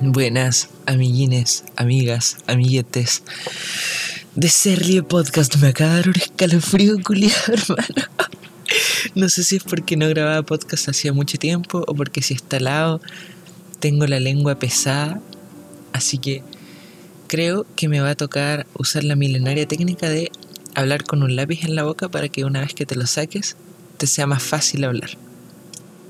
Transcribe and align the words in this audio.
Buenas, 0.00 0.68
amiguines, 0.86 1.64
amigas, 1.74 2.36
amiguetes. 2.46 3.24
De 4.36 4.48
Serlie 4.48 5.02
Podcast 5.02 5.56
me 5.56 5.68
acaba 5.68 5.90
de 5.90 5.96
dar 5.96 6.08
un 6.10 6.14
escalofrío 6.14 7.02
culiado, 7.02 7.34
hermano. 7.52 8.06
No 9.16 9.28
sé 9.28 9.42
si 9.42 9.56
es 9.56 9.64
porque 9.64 9.96
no 9.96 10.08
grababa 10.08 10.42
podcast 10.42 10.88
hacía 10.88 11.12
mucho 11.12 11.36
tiempo 11.36 11.82
o 11.84 11.94
porque 11.96 12.22
si 12.22 12.34
está 12.34 12.60
lado 12.60 13.00
tengo 13.80 14.06
la 14.06 14.20
lengua 14.20 14.56
pesada. 14.60 15.20
Así 15.92 16.18
que 16.18 16.44
creo 17.26 17.66
que 17.74 17.88
me 17.88 17.98
va 17.98 18.10
a 18.10 18.14
tocar 18.14 18.68
usar 18.74 19.02
la 19.02 19.16
milenaria 19.16 19.66
técnica 19.66 20.08
de 20.08 20.30
hablar 20.76 21.02
con 21.02 21.24
un 21.24 21.34
lápiz 21.34 21.64
en 21.64 21.74
la 21.74 21.82
boca 21.82 22.08
para 22.08 22.28
que 22.28 22.44
una 22.44 22.60
vez 22.60 22.72
que 22.72 22.86
te 22.86 22.94
lo 22.94 23.06
saques 23.08 23.56
te 23.96 24.06
sea 24.06 24.28
más 24.28 24.44
fácil 24.44 24.84
hablar. 24.84 25.18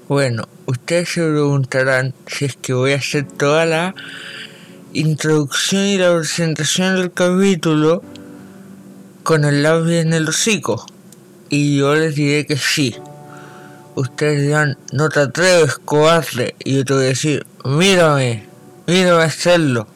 Bueno, 0.08 0.48
ustedes 0.64 1.10
se 1.10 1.20
preguntarán 1.20 2.14
si 2.26 2.46
es 2.46 2.56
que 2.56 2.72
voy 2.72 2.92
a 2.92 2.96
hacer 2.96 3.24
toda 3.26 3.66
la 3.66 3.94
introducción 4.94 5.82
y 5.82 5.98
la 5.98 6.16
presentación 6.16 6.96
del 6.96 7.12
capítulo 7.12 8.02
con 9.22 9.44
el 9.44 9.62
lápiz 9.62 10.00
en 10.00 10.14
el 10.14 10.26
hocico. 10.26 10.86
Y 11.50 11.76
yo 11.76 11.94
les 11.94 12.14
diré 12.14 12.46
que 12.46 12.56
sí. 12.56 12.96
Ustedes 13.96 14.40
dirán, 14.40 14.78
no 14.92 15.10
te 15.10 15.20
atreves, 15.20 15.76
cobarde. 15.76 16.54
Y 16.64 16.76
yo 16.76 16.86
te 16.86 16.94
voy 16.94 17.04
a 17.04 17.08
decir, 17.08 17.46
mírame, 17.66 18.46
mírame 18.86 19.22
hacerlo. 19.22 19.86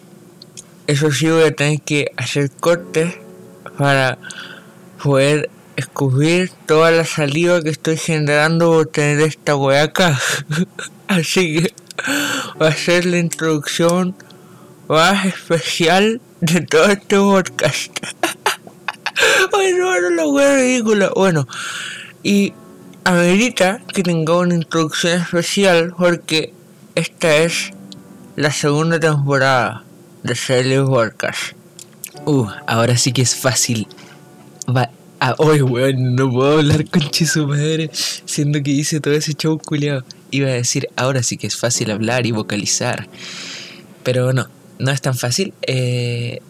Eso 0.87 1.10
sí 1.10 1.30
voy 1.30 1.45
a 1.45 1.57
tener 1.57 1.80
que 1.80 2.13
hacer 2.19 2.51
cortes 2.51 3.15
para 3.79 4.19
poder 5.02 5.49
escupir 5.77 6.51
toda 6.67 6.91
la 6.91 7.05
saliva 7.05 7.62
que 7.62 7.71
estoy 7.71 7.97
generando 7.97 8.71
por 8.73 8.87
tener 8.87 9.21
esta 9.21 9.57
wea 9.57 9.85
acá. 9.85 10.19
Así 11.09 11.57
que 11.57 11.75
va 12.61 12.69
a 12.69 12.77
ser 12.77 13.07
la 13.07 13.19
introducción 13.19 14.15
más 14.89 15.25
especial 15.27 16.21
de 16.41 16.61
todo 16.61 16.87
este 16.87 17.16
podcast. 17.16 17.93
Ay, 19.52 19.73
no, 19.74 20.11
la 20.11 20.27
wea 20.27 20.57
ridícula. 20.57 21.11
Bueno, 21.15 21.46
y 22.23 22.52
amerita 23.05 23.80
que 23.93 24.02
tenga 24.02 24.37
una 24.37 24.55
introducción 24.55 25.21
especial 25.21 25.95
porque 25.96 26.52
esta 26.95 27.37
es 27.37 27.73
la 28.37 28.51
segunda 28.51 28.99
temporada 28.99 29.85
de 30.23 30.35
Series 30.35 30.83
Podcast. 30.83 31.52
Uh, 32.24 32.46
ahora 32.66 32.96
sí 32.96 33.13
que 33.13 33.23
es 33.23 33.35
fácil. 33.35 33.89
Va 34.68 34.91
Ah, 35.24 35.37
oye, 35.38 35.62
weón, 35.62 36.16
no 36.16 36.32
puedo 36.32 36.59
hablar 36.59 36.84
con 36.90 37.01
su 37.12 37.46
madre, 37.46 37.92
siendo 37.92 38.60
que 38.60 38.73
hice 38.73 38.98
todo 38.98 39.15
ese 39.15 39.34
show 39.34 39.56
culiado. 39.56 40.02
Iba 40.32 40.48
a 40.48 40.54
decir, 40.54 40.88
ahora 40.96 41.23
sí 41.23 41.37
que 41.37 41.46
es 41.46 41.56
fácil 41.56 41.92
hablar 41.92 42.26
y 42.26 42.32
vocalizar. 42.32 43.06
Pero 44.02 44.32
no, 44.32 44.48
no 44.80 44.90
es 44.90 45.00
tan 45.00 45.15
fácil. 45.15 45.54
Eh, 45.62 46.40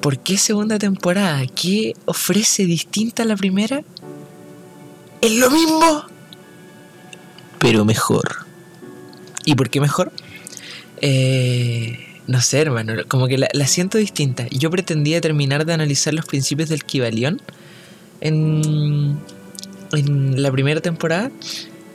¿Por 0.00 0.20
qué 0.20 0.38
segunda 0.38 0.78
temporada? 0.78 1.44
¿Qué 1.48 1.94
ofrece 2.04 2.64
distinta 2.64 3.24
a 3.24 3.26
la 3.26 3.34
primera? 3.34 3.82
Es 5.20 5.32
lo 5.32 5.50
mismo, 5.50 6.04
pero 7.58 7.84
mejor. 7.84 8.46
¿Y 9.44 9.56
por 9.56 9.68
qué 9.68 9.80
mejor? 9.80 10.12
Eh, 11.00 11.98
no 12.28 12.40
sé, 12.40 12.60
hermano, 12.60 12.92
como 13.08 13.26
que 13.26 13.36
la, 13.36 13.48
la, 13.52 13.66
siento 13.66 13.98
distinta. 13.98 14.46
Yo 14.52 14.70
pretendía 14.70 15.20
terminar 15.20 15.66
de 15.66 15.72
analizar 15.72 16.14
los 16.14 16.26
principios 16.26 16.68
del 16.68 16.84
Kibalión 16.84 17.42
en, 18.20 19.18
la 19.92 20.52
primera 20.52 20.80
temporada, 20.80 21.30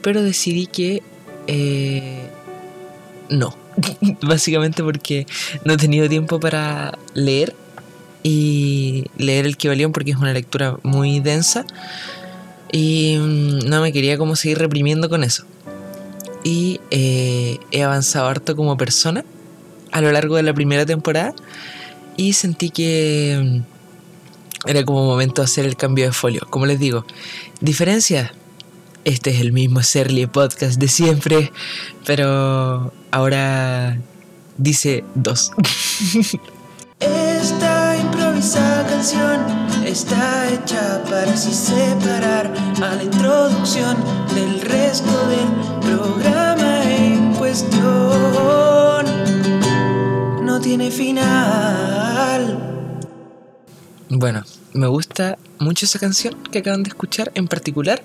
pero 0.01 0.21
decidí 0.21 0.67
que 0.67 1.01
eh, 1.47 2.29
no. 3.29 3.55
Básicamente 4.21 4.83
porque 4.83 5.27
no 5.63 5.73
he 5.73 5.77
tenido 5.77 6.07
tiempo 6.09 6.39
para 6.39 6.97
leer 7.13 7.55
y 8.23 9.05
leer 9.17 9.45
el 9.45 9.55
Kibalión 9.57 9.91
porque 9.91 10.11
es 10.11 10.17
una 10.17 10.33
lectura 10.33 10.77
muy 10.83 11.19
densa 11.19 11.65
y 12.71 13.17
mm, 13.17 13.69
no 13.69 13.81
me 13.81 13.91
quería 13.93 14.17
como 14.17 14.35
seguir 14.35 14.57
reprimiendo 14.57 15.09
con 15.09 15.23
eso. 15.23 15.45
Y 16.43 16.79
eh, 16.91 17.59
he 17.71 17.83
avanzado 17.83 18.27
harto 18.27 18.55
como 18.55 18.77
persona 18.77 19.23
a 19.91 20.01
lo 20.01 20.11
largo 20.11 20.35
de 20.35 20.43
la 20.43 20.53
primera 20.53 20.85
temporada 20.85 21.33
y 22.17 22.33
sentí 22.33 22.69
que 22.69 23.63
mm, 23.63 23.74
era 24.67 24.83
como 24.83 25.05
momento 25.05 25.41
de 25.41 25.45
hacer 25.45 25.65
el 25.65 25.75
cambio 25.75 26.05
de 26.05 26.11
folio. 26.11 26.41
Como 26.49 26.65
les 26.65 26.79
digo, 26.79 27.05
diferencia. 27.61 28.33
Este 29.03 29.29
es 29.29 29.39
el 29.39 29.53
mismo 29.53 29.83
Serly 29.83 30.25
Podcast 30.25 30.79
de 30.79 30.87
siempre, 30.87 31.51
pero 32.05 32.91
ahora 33.11 33.99
dice 34.57 35.03
dos. 35.13 35.51
Esta 36.99 37.97
improvisada 37.97 38.87
canción 38.87 39.41
está 39.85 40.49
hecha 40.51 41.03
para 41.03 41.31
así 41.31 41.53
separar 41.53 42.51
a 42.81 42.95
la 42.95 43.03
introducción 43.03 43.97
del 44.33 44.61
resto 44.61 45.27
del 45.27 45.47
programa 45.81 46.83
en 46.83 47.33
cuestión. 47.35 49.05
No 50.43 50.59
tiene 50.61 50.89
final. 50.89 52.75
Bueno, 54.09 54.43
me 54.75 54.87
gusta 54.87 55.37
mucho 55.57 55.85
esa 55.85 55.99
canción 55.99 56.35
que 56.51 56.59
acaban 56.59 56.83
de 56.83 56.89
escuchar 56.89 57.31
en 57.35 57.47
particular 57.47 58.03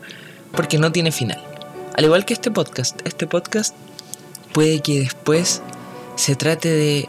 porque 0.53 0.79
no 0.79 0.93
tiene 0.93 1.11
final. 1.11 1.43
Al 1.97 2.05
igual 2.05 2.25
que 2.25 2.33
este 2.33 2.51
podcast, 2.51 3.01
este 3.05 3.27
podcast 3.27 3.75
puede 4.53 4.81
que 4.81 5.01
después 5.01 5.63
se 6.15 6.37
trate 6.37 6.69
de 6.69 7.09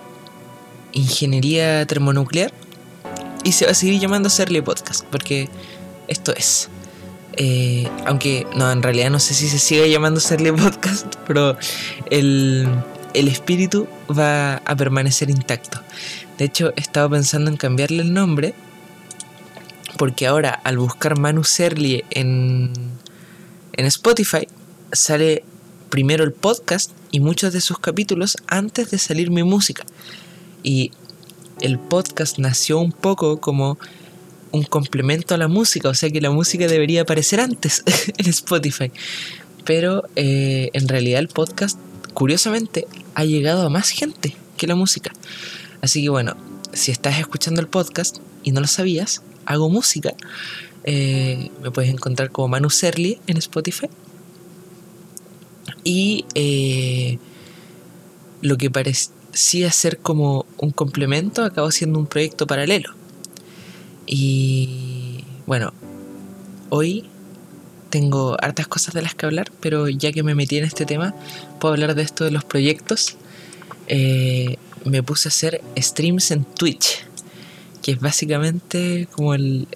ingeniería 0.94 1.86
termonuclear 1.86 2.52
y 3.44 3.52
se 3.52 3.66
va 3.66 3.72
a 3.72 3.76
seguir 3.76 4.00
llamando 4.00 4.30
Serle 4.30 4.64
Podcast 4.64 5.06
porque 5.06 5.48
esto 6.08 6.34
es. 6.36 6.70
Eh, 7.38 7.88
aunque 8.06 8.46
no, 8.56 8.72
en 8.72 8.82
realidad 8.82 9.10
no 9.12 9.20
sé 9.20 9.34
si 9.36 9.48
se 9.48 9.60
sigue 9.60 9.90
llamando 9.90 10.20
Serle 10.20 10.54
Podcast, 10.54 11.06
pero 11.28 11.56
el, 12.10 12.68
el 13.14 13.28
espíritu 13.28 13.88
va 14.10 14.56
a 14.58 14.76
permanecer 14.76 15.30
intacto. 15.30 15.80
De 16.40 16.46
hecho, 16.46 16.74
he 16.76 16.82
estado 16.82 17.12
pensando 17.12 17.52
en 17.52 17.58
cambiarle 17.58 18.02
el 18.02 18.14
nombre 18.14 18.56
porque 19.98 20.28
ahora 20.28 20.52
al 20.52 20.78
buscar 20.78 21.20
Manu 21.20 21.44
Serlie 21.44 22.06
en, 22.12 22.72
en 23.74 23.86
Spotify 23.86 24.48
sale 24.92 25.44
primero 25.90 26.24
el 26.24 26.32
podcast 26.32 26.92
y 27.12 27.20
muchos 27.20 27.54
de 27.54 27.62
sus 27.62 27.80
capítulos 27.80 28.38
antes 28.48 28.92
de 28.92 28.98
salir 28.98 29.30
mi 29.30 29.44
música. 29.44 29.86
Y 30.64 30.92
el 31.60 31.78
podcast 31.80 32.40
nació 32.40 32.80
un 32.80 32.92
poco 32.92 33.40
como 33.40 33.78
un 34.52 34.64
complemento 34.64 35.36
a 35.36 35.38
la 35.38 35.48
música, 35.48 35.90
o 35.90 35.94
sea 35.94 36.10
que 36.10 36.22
la 36.22 36.32
música 36.32 36.68
debería 36.68 37.02
aparecer 37.02 37.40
antes 37.40 37.84
en 38.18 38.30
Spotify. 38.30 38.92
Pero 39.66 40.04
eh, 40.16 40.70
en 40.74 40.88
realidad 40.88 41.20
el 41.20 41.28
podcast, 41.28 41.78
curiosamente, 42.14 42.88
ha 43.14 43.26
llegado 43.26 43.66
a 43.66 43.70
más 43.70 43.90
gente 43.90 44.36
que 44.58 44.68
la 44.68 44.76
música. 44.76 45.12
Así 45.82 46.02
que 46.02 46.10
bueno, 46.10 46.36
si 46.74 46.92
estás 46.92 47.20
escuchando 47.20 47.62
el 47.62 47.68
podcast 47.68 48.18
y 48.44 48.52
no 48.52 48.62
lo 48.62 48.68
sabías, 48.68 49.22
hago 49.46 49.70
música. 49.70 50.14
Eh, 50.84 51.52
me 51.62 51.72
puedes 51.72 51.92
encontrar 51.92 52.32
como 52.32 52.48
Manu 52.48 52.70
Serli 52.70 53.20
en 53.28 53.38
Spotify. 53.38 53.88
Y 55.84 56.26
eh, 56.36 57.18
lo 58.42 58.58
que 58.58 58.70
parecía 58.70 59.72
ser 59.72 59.98
como 59.98 60.46
un 60.58 60.72
complemento 60.72 61.44
acabó 61.44 61.72
siendo 61.72 62.00
un 62.00 62.08
proyecto 62.08 62.48
paralelo. 62.48 62.94
Y 64.06 65.24
bueno, 65.46 65.74
hoy 66.70 67.06
tengo 67.90 68.38
hartas 68.42 68.68
cosas 68.68 68.94
de 68.94 69.02
las 69.02 69.16
que 69.16 69.26
hablar, 69.26 69.52
pero 69.60 69.88
ya 69.90 70.12
que 70.12 70.24
me 70.24 70.36
metí 70.36 70.58
en 70.58 70.66
este 70.66 70.86
tema, 70.86 71.14
puedo 71.60 71.74
hablar 71.74 71.96
de 71.96 72.02
esto 72.02 72.24
de 72.24 72.32
los 72.32 72.44
proyectos. 72.44 73.18
Eh, 73.88 74.58
me 74.86 75.04
puse 75.04 75.28
a 75.28 75.30
hacer 75.30 75.62
streams 75.78 76.32
en 76.32 76.44
Twitch 76.44 77.06
que 77.82 77.92
es 77.92 78.00
básicamente 78.00 79.08
como 79.12 79.34
el, 79.34 79.68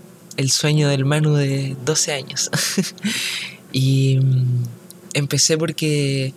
sueño 0.50 0.90
del 0.90 1.06
Manu 1.06 1.36
de 1.36 1.76
12 1.86 2.14
años. 2.14 2.50
y 3.72 4.20
mm, 4.22 4.64
empecé 5.14 5.58
porque 5.58 6.34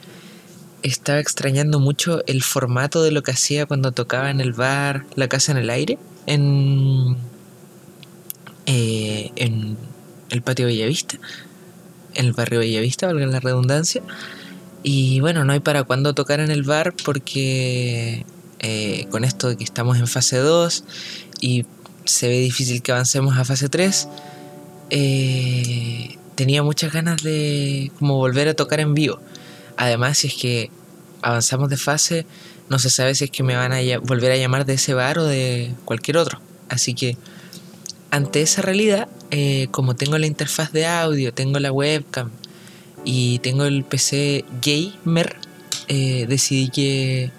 estaba 0.83 1.19
extrañando 1.19 1.81
mucho 1.81 2.23
el 2.27 2.43
formato 2.43 3.03
de 3.03 3.11
lo 3.11 3.23
que 3.23 3.33
hacía 3.33 3.67
cuando 3.67 3.93
tocaba 3.93 4.31
en 4.31 4.41
el 4.41 4.53
bar 4.53 5.05
La 5.17 5.29
Casa 5.29 5.53
en 5.53 5.59
el 5.59 5.71
Aire, 5.71 5.99
en, 6.27 7.17
eh, 8.67 9.31
en 9.37 9.77
el 10.31 10.43
patio 10.43 10.67
Bellavista, 10.67 11.19
en 12.15 12.27
el 12.27 12.33
barrio 12.33 12.61
Bellavista, 12.61 13.07
valga 13.07 13.27
la 13.27 13.41
redundancia. 13.41 14.03
Y 14.83 15.21
bueno, 15.21 15.45
no 15.45 15.53
hay 15.53 15.61
para 15.61 15.83
cuándo 15.83 16.15
tocar 16.15 16.41
en 16.41 16.51
el 16.51 16.63
bar 16.63 16.95
porque 17.05 18.25
eh, 18.61 19.07
con 19.11 19.25
esto 19.25 19.49
de 19.49 19.57
que 19.57 19.65
estamos 19.65 19.99
en 19.99 20.07
fase 20.07 20.39
2 20.39 20.85
y 21.41 21.67
se 22.05 22.29
ve 22.29 22.39
difícil 22.41 22.83
que 22.83 22.93
avancemos 22.93 23.37
a 23.37 23.45
fase 23.45 23.69
3, 23.69 24.09
eh, 24.91 26.17
tenía 26.35 26.63
muchas 26.63 26.93
ganas 26.93 27.23
de 27.23 27.93
como 27.99 28.17
volver 28.17 28.49
a 28.49 28.55
tocar 28.55 28.81
en 28.81 28.95
vivo. 28.95 29.19
Además, 29.77 30.19
si 30.19 30.29
es 30.29 30.35
que 30.35 30.71
avanzamos 31.23 31.69
de 31.69 31.77
fase, 31.77 32.27
no 32.69 32.79
se 32.79 32.91
sabe 32.91 33.15
si 33.15 33.25
es 33.25 33.31
que 33.31 33.43
me 33.43 33.57
van 33.57 33.73
a 33.73 33.79
volver 34.01 34.33
a 34.33 34.37
llamar 34.37 34.65
de 34.65 34.75
ese 34.75 34.95
bar 34.95 35.19
o 35.19 35.25
de 35.25 35.75
cualquier 35.85 36.17
otro. 36.17 36.41
Así 36.69 36.95
que 36.95 37.17
ante 38.11 38.43
esa 38.43 38.63
realidad, 38.63 39.09
eh, 39.31 39.69
como 39.71 39.95
tengo 39.95 40.17
la 40.19 40.27
interfaz 40.27 40.73
de 40.73 40.87
audio, 40.87 41.33
tengo 41.33 41.59
la 41.59 41.73
webcam 41.73 42.31
y 43.05 43.39
tengo 43.41 43.65
el 43.65 43.85
PC 43.85 44.45
gamer, 44.63 45.37
eh, 45.89 46.27
decidí 46.29 46.69
que 46.71 47.31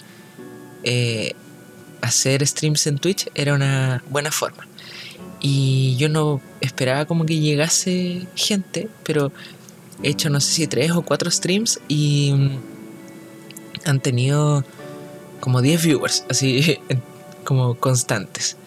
hacer 2.01 2.45
streams 2.45 2.87
en 2.87 2.97
Twitch 2.97 3.29
era 3.35 3.53
una 3.53 4.03
buena 4.09 4.31
forma. 4.31 4.67
Y 5.39 5.95
yo 5.97 6.09
no 6.09 6.41
esperaba 6.61 7.05
como 7.05 7.25
que 7.25 7.39
llegase 7.39 8.27
gente, 8.35 8.89
pero 9.03 9.31
he 10.03 10.09
hecho 10.09 10.29
no 10.29 10.39
sé 10.41 10.51
si 10.51 10.67
tres 10.67 10.91
o 10.91 11.01
cuatro 11.01 11.31
streams 11.31 11.79
y 11.87 12.33
mm, 12.33 12.59
han 13.85 13.99
tenido 13.99 14.63
como 15.39 15.61
10 15.61 15.83
viewers, 15.83 16.25
así 16.29 16.79
como 17.43 17.75
constantes. 17.75 18.57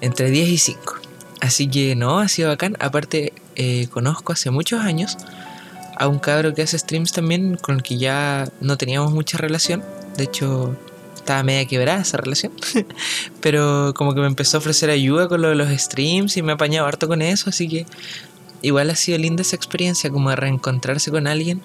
Entre 0.00 0.30
10 0.30 0.48
y 0.48 0.58
5. 0.58 0.94
Así 1.40 1.68
que 1.68 1.96
no, 1.96 2.18
ha 2.18 2.28
sido 2.28 2.48
bacán. 2.48 2.76
Aparte, 2.80 3.32
eh, 3.54 3.88
conozco 3.88 4.32
hace 4.32 4.50
muchos 4.50 4.80
años 4.80 5.16
a 5.96 6.08
un 6.08 6.18
cabro 6.18 6.52
que 6.54 6.62
hace 6.62 6.78
streams 6.78 7.12
también 7.12 7.56
con 7.56 7.76
el 7.76 7.82
que 7.82 7.96
ya 7.96 8.48
no 8.60 8.76
teníamos 8.76 9.12
mucha 9.12 9.38
relación. 9.38 9.82
De 10.16 10.24
hecho, 10.24 10.76
estaba 11.26 11.42
media 11.42 11.66
quebrada 11.66 12.02
esa 12.02 12.18
relación. 12.18 12.52
Pero 13.40 13.92
como 13.94 14.14
que 14.14 14.20
me 14.20 14.28
empezó 14.28 14.56
a 14.56 14.60
ofrecer 14.60 14.90
ayuda 14.90 15.28
con 15.28 15.42
lo 15.42 15.48
de 15.48 15.56
los 15.56 15.68
streams 15.70 16.36
y 16.36 16.42
me 16.42 16.52
ha 16.52 16.54
apañado 16.54 16.86
harto 16.86 17.08
con 17.08 17.20
eso. 17.20 17.50
Así 17.50 17.68
que 17.68 17.84
igual 18.62 18.90
ha 18.90 18.96
sido 18.96 19.18
linda 19.18 19.42
esa 19.42 19.56
experiencia, 19.56 20.10
como 20.10 20.30
de 20.30 20.36
reencontrarse 20.36 21.10
con 21.10 21.26
alguien 21.26 21.60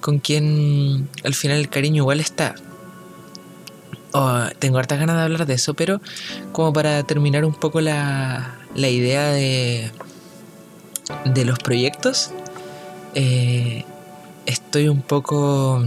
con 0.00 0.18
quien 0.18 1.08
al 1.24 1.34
final 1.34 1.58
el 1.58 1.68
cariño 1.68 2.02
igual 2.02 2.20
está. 2.20 2.54
Oh, 4.12 4.42
tengo 4.58 4.78
hartas 4.78 4.98
ganas 4.98 5.16
de 5.16 5.22
hablar 5.22 5.46
de 5.46 5.54
eso, 5.54 5.74
pero 5.74 6.00
como 6.52 6.72
para 6.72 7.02
terminar 7.04 7.44
un 7.44 7.54
poco 7.54 7.80
la, 7.80 8.56
la 8.74 8.88
idea 8.88 9.28
de, 9.28 9.92
de 11.26 11.44
los 11.44 11.58
proyectos, 11.58 12.30
eh, 13.14 13.84
estoy 14.46 14.88
un 14.88 15.02
poco... 15.02 15.84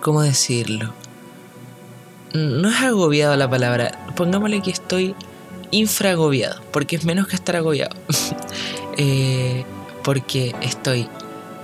¿Cómo 0.00 0.20
decirlo? 0.20 0.92
No 2.34 2.68
es 2.68 2.80
agobiado 2.82 3.36
la 3.36 3.48
palabra, 3.48 4.06
pongámosle 4.16 4.60
que 4.60 4.70
estoy 4.70 5.14
infragobiado, 5.70 6.60
porque 6.72 6.96
es 6.96 7.04
menos 7.04 7.26
que 7.28 7.36
estar 7.36 7.56
agobiado. 7.56 7.96
Eh, 8.96 9.64
porque 10.04 10.54
estoy 10.62 11.08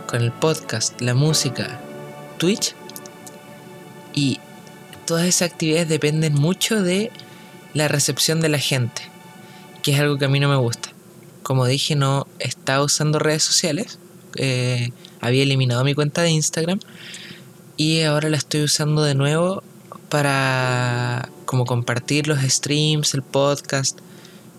con 0.09 0.21
el 0.21 0.33
podcast, 0.33 1.01
la 1.01 1.15
música, 1.15 1.81
Twitch 2.39 2.75
y 4.13 4.41
todas 5.07 5.27
esas 5.27 5.53
actividades 5.53 5.89
dependen 5.89 6.35
mucho 6.35 6.83
de 6.83 7.13
la 7.73 7.87
recepción 7.87 8.41
de 8.41 8.49
la 8.49 8.59
gente, 8.59 9.03
que 9.85 9.93
es 9.93 10.01
algo 10.01 10.19
que 10.19 10.25
a 10.25 10.29
mí 10.29 10.41
no 10.41 10.49
me 10.49 10.57
gusta 10.57 10.91
como 11.51 11.67
dije, 11.67 11.97
no 11.97 12.29
estaba 12.39 12.85
usando 12.85 13.19
redes 13.19 13.43
sociales. 13.43 13.99
Eh, 14.37 14.93
había 15.21 15.43
eliminado 15.43 15.83
mi 15.83 15.95
cuenta 15.95 16.23
de 16.23 16.31
Instagram 16.31 16.79
y 17.77 18.03
ahora 18.03 18.29
la 18.29 18.37
estoy 18.37 18.63
usando 18.63 19.03
de 19.03 19.17
nuevo 19.17 19.65
para 20.11 21.31
como 21.47 21.65
compartir 21.65 22.29
los 22.29 22.41
streams, 22.41 23.15
el 23.15 23.23
podcast. 23.23 23.99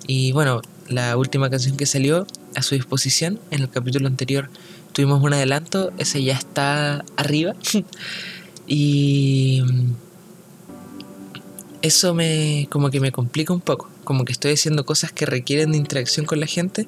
Y 0.08 0.32
bueno, 0.32 0.62
la 0.88 1.16
última 1.18 1.50
canción 1.50 1.78
que 1.78 1.86
salió 1.86 2.26
a 2.56 2.64
su 2.64 2.76
disposición 2.76 3.40
en 3.52 3.62
el 3.62 3.70
capítulo 3.70 4.08
anterior. 4.08 4.50
Tuvimos 4.94 5.24
un 5.24 5.34
adelanto, 5.34 5.92
ese 5.98 6.24
ya 6.24 6.34
está 6.34 7.06
arriba. 7.18 7.54
Y 8.68 9.64
eso 11.82 12.14
me 12.14 12.68
como 12.72 12.90
que 12.90 13.02
me 13.02 13.12
complica 13.12 13.52
un 13.52 13.60
poco. 13.60 13.90
Como 14.06 14.24
que 14.24 14.32
estoy 14.32 14.54
haciendo 14.54 14.86
cosas 14.86 15.12
que 15.12 15.26
requieren 15.26 15.72
de 15.74 15.78
interacción 15.78 16.26
con 16.26 16.40
la 16.40 16.46
gente, 16.46 16.88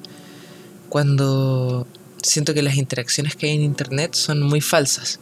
cuando 0.88 1.86
siento 2.22 2.54
que 2.54 2.62
las 2.62 2.76
interacciones 2.76 3.36
que 3.36 3.46
hay 3.46 3.56
en 3.56 3.62
internet 3.62 4.14
son 4.14 4.40
muy 4.42 4.60
falsas. 4.60 5.20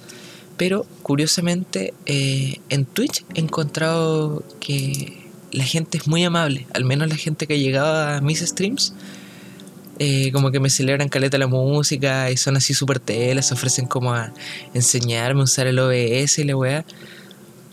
Pero 0.56 0.86
curiosamente 1.02 1.94
eh, 2.06 2.60
en 2.68 2.84
Twitch 2.84 3.24
he 3.34 3.40
encontrado 3.40 4.44
que 4.60 5.22
la 5.50 5.64
gente 5.64 5.98
es 5.98 6.06
muy 6.06 6.24
amable, 6.24 6.66
al 6.72 6.84
menos 6.84 7.08
la 7.08 7.16
gente 7.16 7.46
que 7.46 7.54
ha 7.54 7.58
llegado 7.58 8.16
a 8.16 8.20
mis 8.20 8.40
streams. 8.40 8.94
Eh, 9.98 10.32
como 10.32 10.50
que 10.50 10.58
me 10.58 10.70
celebran 10.70 11.08
caleta 11.08 11.38
la 11.38 11.46
música 11.46 12.30
y 12.30 12.36
son 12.36 12.56
así 12.56 12.74
súper 12.74 12.98
telas, 12.98 13.52
ofrecen 13.52 13.86
como 13.86 14.12
a 14.12 14.32
enseñarme 14.74 15.42
a 15.42 15.44
usar 15.44 15.66
el 15.66 15.78
OBS 15.78 16.38
y 16.38 16.44
la 16.44 16.56
weá. 16.56 16.84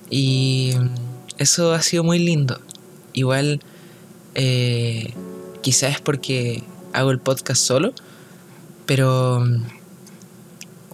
Y 0.09 0.73
eso 1.37 1.73
ha 1.73 1.81
sido 1.81 2.03
muy 2.03 2.19
lindo. 2.19 2.59
Igual 3.13 3.61
eh, 4.35 5.13
quizás 5.61 5.95
es 5.95 6.01
porque 6.01 6.63
hago 6.93 7.11
el 7.11 7.19
podcast 7.19 7.63
solo, 7.63 7.93
pero 8.85 9.43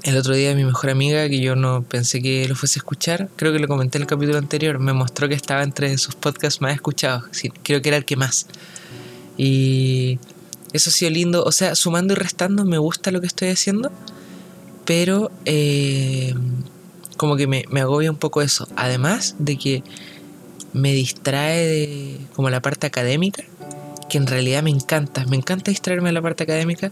el 0.06 0.18
otro 0.18 0.36
día 0.36 0.54
mi 0.54 0.64
mejor 0.64 0.92
amiga, 0.92 1.28
que 1.28 1.40
yo 1.40 1.56
no 1.56 1.82
pensé 1.82 2.22
que 2.22 2.48
lo 2.48 2.56
fuese 2.56 2.78
a 2.78 2.82
escuchar, 2.82 3.28
creo 3.36 3.52
que 3.52 3.58
lo 3.58 3.68
comenté 3.68 3.98
en 3.98 4.04
el 4.04 4.08
capítulo 4.08 4.38
anterior, 4.38 4.78
me 4.78 4.94
mostró 4.94 5.28
que 5.28 5.34
estaba 5.34 5.64
entre 5.64 5.98
sus 5.98 6.14
podcasts 6.14 6.62
más 6.62 6.76
escuchados. 6.76 7.24
creo 7.64 7.82
que 7.82 7.90
era 7.90 7.98
el 7.98 8.06
que 8.06 8.16
más. 8.16 8.46
Y 9.36 10.20
eso 10.74 10.92
ha 10.92 10.94
sido 10.94 11.10
lindo. 11.10 11.44
O 11.44 11.52
sea, 11.52 11.74
sumando 11.74 12.14
y 12.14 12.18
restando, 12.18 12.66
me 12.66 12.78
gusta 12.78 13.10
lo 13.10 13.20
que 13.20 13.26
estoy 13.26 13.50
haciendo, 13.50 13.92
pero 14.86 15.32
eh, 15.46 16.36
como 17.18 17.36
que 17.36 17.48
me, 17.48 17.66
me 17.72 17.82
agobia 17.82 18.12
un 18.12 18.18
poco 18.18 18.44
eso. 18.44 18.68
Además 18.76 19.36
de 19.40 19.58
que 19.58 19.84
me 20.72 20.94
distrae 20.94 21.66
de 21.66 22.20
como 22.36 22.52
la 22.52 22.62
parte 22.62 22.86
académica, 22.86 23.44
que 24.08 24.20
en 24.20 24.28
realidad 24.28 24.62
me 24.62 24.70
encanta, 24.70 25.26
me 25.26 25.36
encanta 25.36 25.72
distraerme 25.72 26.10
de 26.10 26.14
la 26.14 26.22
parte 26.22 26.44
académica, 26.44 26.92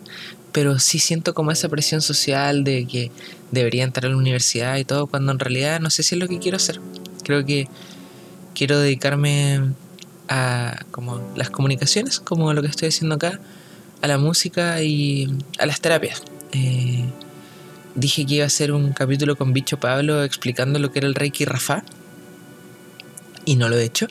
pero 0.53 0.79
sí 0.79 0.99
siento 0.99 1.33
como 1.33 1.51
esa 1.51 1.67
presión 1.67 2.01
social 2.01 2.63
de 2.63 2.85
que 2.85 3.11
debería 3.51 3.83
entrar 3.83 4.05
a 4.05 4.09
la 4.09 4.17
universidad 4.17 4.77
y 4.77 4.85
todo, 4.85 5.07
cuando 5.07 5.31
en 5.31 5.39
realidad 5.39 5.79
no 5.81 5.89
sé 5.89 6.03
si 6.03 6.15
es 6.15 6.21
lo 6.21 6.27
que 6.27 6.39
quiero 6.39 6.57
hacer. 6.57 6.79
Creo 7.23 7.43
que 7.45 7.67
quiero 8.53 8.79
dedicarme 8.79 9.73
a 10.29 10.85
como 10.91 11.21
las 11.35 11.49
comunicaciones, 11.49 12.19
como 12.19 12.53
lo 12.53 12.61
que 12.61 12.67
estoy 12.67 12.89
haciendo 12.89 13.15
acá, 13.15 13.39
a 14.01 14.07
la 14.07 14.17
música 14.17 14.81
y 14.83 15.27
a 15.57 15.65
las 15.65 15.81
terapias. 15.81 16.21
Eh, 16.51 17.03
dije 17.95 18.25
que 18.25 18.35
iba 18.35 18.43
a 18.43 18.47
hacer 18.47 18.71
un 18.71 18.93
capítulo 18.93 19.35
con 19.35 19.53
Bicho 19.53 19.79
Pablo 19.79 20.23
explicando 20.23 20.77
lo 20.79 20.91
que 20.91 20.99
era 20.99 21.07
el 21.07 21.15
Reiki 21.15 21.45
Rafa 21.45 21.83
y 23.45 23.55
no 23.55 23.69
lo 23.69 23.77
he 23.77 23.83
hecho. 23.83 24.07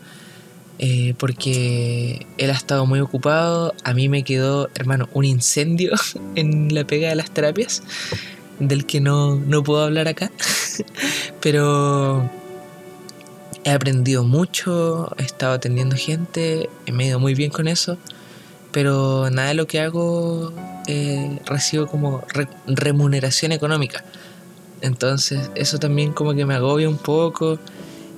Eh, 0.78 1.14
porque 1.18 2.26
él 2.38 2.50
ha 2.50 2.54
estado 2.54 2.86
muy 2.86 3.00
ocupado. 3.00 3.74
A 3.84 3.94
mí 3.94 4.08
me 4.08 4.24
quedó, 4.24 4.68
hermano, 4.74 5.08
un 5.12 5.24
incendio 5.24 5.92
en 6.34 6.74
la 6.74 6.84
pega 6.84 7.08
de 7.08 7.14
las 7.14 7.30
terapias, 7.30 7.82
del 8.58 8.86
que 8.86 9.00
no, 9.00 9.36
no 9.36 9.62
puedo 9.62 9.82
hablar 9.82 10.08
acá. 10.08 10.30
Pero 11.40 12.28
he 13.64 13.70
aprendido 13.70 14.24
mucho, 14.24 15.14
he 15.18 15.22
estado 15.22 15.54
atendiendo 15.54 15.96
gente, 15.96 16.68
me 16.92 17.04
he 17.04 17.08
ido 17.08 17.20
muy 17.20 17.34
bien 17.34 17.50
con 17.50 17.68
eso. 17.68 17.98
Pero 18.72 19.28
nada 19.30 19.48
de 19.48 19.54
lo 19.54 19.66
que 19.66 19.80
hago 19.80 20.52
eh, 20.86 21.38
recibo 21.44 21.86
como 21.86 22.24
remuneración 22.66 23.52
económica. 23.52 24.02
Entonces 24.80 25.50
eso 25.54 25.78
también 25.78 26.12
como 26.12 26.34
que 26.34 26.44
me 26.44 26.54
agobia 26.54 26.88
un 26.88 26.98
poco 26.98 27.58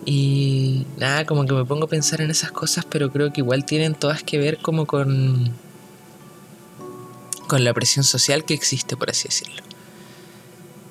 y 0.05 0.87
nada, 0.99 1.25
como 1.25 1.47
que 1.47 1.53
me 1.55 1.65
pongo 1.65 1.85
a 1.85 1.89
pensar 1.89 2.21
en 2.21 2.31
esas 2.31 2.53
cosas, 2.53 2.85
pero 2.89 3.11
creo 3.11 3.33
que 3.33 3.41
igual 3.41 3.65
tienen 3.65 3.95
todas 3.95 4.23
que 4.23 4.39
ver 4.39 4.59
como 4.59 4.87
con, 4.87 5.51
con 7.47 7.65
la 7.65 7.73
presión 7.73 8.05
social 8.05 8.45
que 8.45 8.55
existe, 8.55 8.97
por 8.97 9.11
así 9.11 9.29
decirlo. 9.29 9.63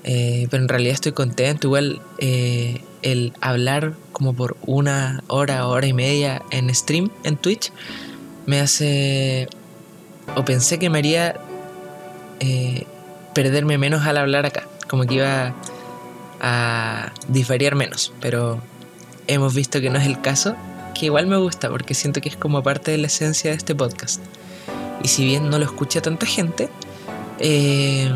Eh, 0.03 0.47
pero 0.49 0.63
en 0.63 0.69
realidad 0.69 0.95
estoy 0.95 1.13
contento, 1.13 1.67
igual 1.67 2.01
eh, 2.17 2.81
el 3.03 3.33
hablar 3.39 3.93
como 4.11 4.33
por 4.33 4.57
una 4.65 5.23
hora, 5.27 5.67
hora 5.67 5.87
y 5.87 5.93
media 5.93 6.41
en 6.51 6.73
stream, 6.73 7.09
en 7.23 7.37
Twitch, 7.37 7.71
me 8.45 8.59
hace, 8.59 9.47
o 10.35 10.43
pensé 10.43 10.77
que 10.79 10.89
me 10.89 10.99
haría 10.99 11.35
eh, 12.39 12.85
perderme 13.33 13.77
menos 13.77 14.05
al 14.05 14.17
hablar 14.17 14.45
acá, 14.45 14.67
como 14.89 15.05
que 15.05 15.15
iba 15.15 15.55
a 16.41 17.13
diferir 17.29 17.75
menos, 17.75 18.11
pero 18.19 18.61
hemos 19.27 19.53
visto 19.53 19.81
que 19.81 19.89
no 19.89 19.99
es 19.99 20.05
el 20.05 20.21
caso, 20.21 20.55
que 20.93 21.07
igual 21.07 21.27
me 21.27 21.37
gusta 21.37 21.69
porque 21.69 21.93
siento 21.93 22.21
que 22.21 22.29
es 22.29 22.35
como 22.35 22.63
parte 22.63 22.91
de 22.91 22.97
la 22.97 23.07
esencia 23.07 23.51
de 23.51 23.57
este 23.57 23.75
podcast. 23.75 24.21
Y 25.03 25.07
si 25.07 25.25
bien 25.25 25.49
no 25.49 25.57
lo 25.59 25.65
escucha 25.65 26.01
tanta 26.01 26.25
gente, 26.25 26.69
eh, 27.39 28.09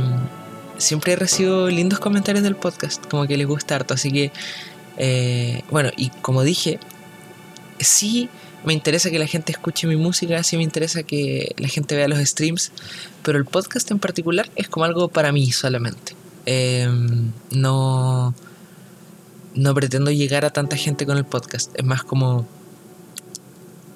siempre 0.77 1.15
recibo 1.15 1.67
lindos 1.67 1.99
comentarios 1.99 2.43
del 2.43 2.55
podcast, 2.55 3.05
como 3.07 3.27
que 3.27 3.37
les 3.37 3.47
gusta 3.47 3.75
harto. 3.75 3.93
Así 3.93 4.11
que, 4.11 4.31
eh, 4.97 5.63
bueno, 5.69 5.89
y 5.97 6.09
como 6.21 6.43
dije, 6.43 6.79
sí 7.79 8.29
me 8.63 8.73
interesa 8.73 9.09
que 9.09 9.19
la 9.19 9.27
gente 9.27 9.51
escuche 9.51 9.87
mi 9.87 9.95
música, 9.95 10.41
sí 10.43 10.57
me 10.57 10.63
interesa 10.63 11.03
que 11.03 11.53
la 11.57 11.67
gente 11.67 11.95
vea 11.95 12.07
los 12.07 12.19
streams, 12.19 12.71
pero 13.23 13.37
el 13.37 13.45
podcast 13.45 13.89
en 13.91 13.99
particular 13.99 14.49
es 14.55 14.67
como 14.67 14.85
algo 14.85 15.09
para 15.09 15.31
mí 15.31 15.51
solamente. 15.51 16.15
Eh, 16.45 16.87
no 17.51 18.33
no 19.57 19.73
pretendo 19.73 20.11
llegar 20.11 20.45
a 20.45 20.51
tanta 20.51 20.77
gente 20.77 21.05
con 21.05 21.17
el 21.17 21.25
podcast. 21.25 21.71
Es 21.75 21.83
más 21.83 22.03
como 22.03 22.45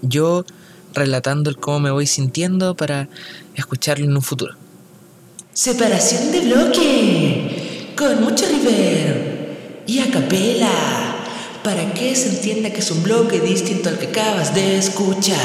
yo 0.02 0.44
relatando 0.94 1.50
el 1.50 1.58
cómo 1.58 1.80
me 1.80 1.92
voy 1.92 2.08
sintiendo 2.08 2.76
para 2.76 3.08
escucharlo 3.56 4.06
en 4.06 4.16
un 4.16 4.22
futuro. 4.22 4.56
Separación 5.54 6.32
de 6.32 6.40
bloque 6.42 7.94
con 7.96 8.22
mucho 8.22 8.46
river 8.48 9.84
y 9.86 10.00
a 10.00 10.10
capela 10.10 11.18
para 11.64 11.94
que 11.94 12.16
se 12.16 12.30
entienda 12.30 12.72
que 12.72 12.80
es 12.80 12.90
un 12.90 13.04
bloque 13.04 13.40
distinto 13.40 13.90
al 13.90 14.00
que 14.00 14.08
acabas 14.08 14.56
de 14.56 14.78
escuchar. 14.78 15.38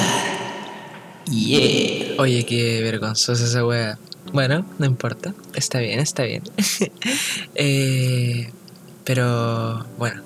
Yeah. 1.31 2.15
Oye, 2.19 2.47
qué 2.47 2.81
vergonzosa 2.83 3.45
esa 3.45 3.67
wea. 3.67 3.99
Bueno, 4.33 4.65
no 4.79 4.87
importa. 4.87 5.35
Está 5.55 5.81
bien, 5.81 6.01
está 6.01 6.25
bien. 6.25 6.43
Eh, 7.55 8.46
pero 9.07 9.87
bueno, 9.97 10.21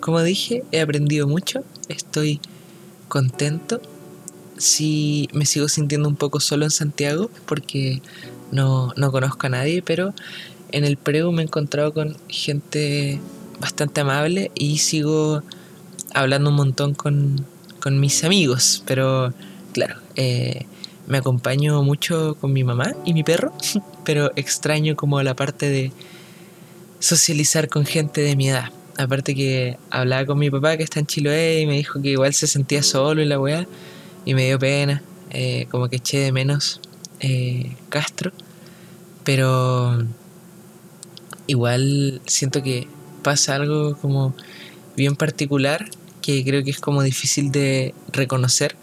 como 0.00 0.22
dije, 0.22 0.62
he 0.70 0.80
aprendido 0.80 1.26
mucho. 1.26 1.64
Estoy 1.88 2.38
contento. 3.08 3.80
Sí, 4.58 5.28
me 5.32 5.46
sigo 5.46 5.68
sintiendo 5.68 6.08
un 6.08 6.16
poco 6.16 6.38
solo 6.38 6.64
en 6.64 6.70
Santiago 6.70 7.30
porque 7.46 8.02
no, 8.52 8.92
no 8.96 9.10
conozco 9.10 9.46
a 9.46 9.50
nadie, 9.50 9.82
pero 9.82 10.14
en 10.70 10.84
el 10.84 10.98
preu 10.98 11.32
me 11.32 11.42
he 11.42 11.46
encontrado 11.46 11.92
con 11.92 12.16
gente 12.28 13.20
bastante 13.58 14.02
amable 14.02 14.50
y 14.54 14.78
sigo 14.78 15.42
hablando 16.14 16.50
un 16.50 16.56
montón 16.56 16.94
con, 16.94 17.44
con 17.80 17.98
mis 17.98 18.22
amigos, 18.22 18.82
pero 18.86 19.32
claro, 19.72 19.96
eh, 20.14 20.66
me 21.06 21.18
acompaño 21.18 21.82
mucho 21.82 22.36
con 22.40 22.52
mi 22.52 22.64
mamá 22.64 22.94
y 23.04 23.14
mi 23.14 23.22
perro, 23.22 23.52
pero 24.04 24.30
extraño 24.36 24.94
como 24.94 25.22
la 25.22 25.34
parte 25.34 25.68
de 25.68 25.92
socializar 26.98 27.68
con 27.68 27.84
gente 27.84 28.20
de 28.20 28.36
mi 28.36 28.48
edad. 28.48 28.70
Aparte 28.98 29.34
que 29.34 29.76
hablaba 29.90 30.24
con 30.26 30.38
mi 30.38 30.50
papá 30.50 30.76
que 30.76 30.82
está 30.82 31.00
en 31.00 31.06
Chiloé 31.06 31.60
y 31.60 31.66
me 31.66 31.74
dijo 31.74 32.00
que 32.00 32.10
igual 32.10 32.32
se 32.32 32.46
sentía 32.46 32.82
solo 32.82 33.20
y 33.22 33.26
la 33.26 33.38
weá, 33.38 33.66
y 34.24 34.34
me 34.34 34.46
dio 34.46 34.58
pena, 34.58 35.02
eh, 35.30 35.66
como 35.70 35.88
que 35.88 35.96
eché 35.96 36.18
de 36.18 36.32
menos 36.32 36.80
eh, 37.20 37.76
Castro, 37.88 38.32
pero 39.24 40.04
igual 41.46 42.20
siento 42.26 42.62
que 42.62 42.88
pasa 43.22 43.56
algo 43.56 43.96
como 43.96 44.34
bien 44.96 45.16
particular 45.16 45.88
que 46.22 46.44
creo 46.44 46.64
que 46.64 46.70
es 46.70 46.80
como 46.80 47.02
difícil 47.02 47.52
de 47.52 47.94
reconocer, 48.12 48.76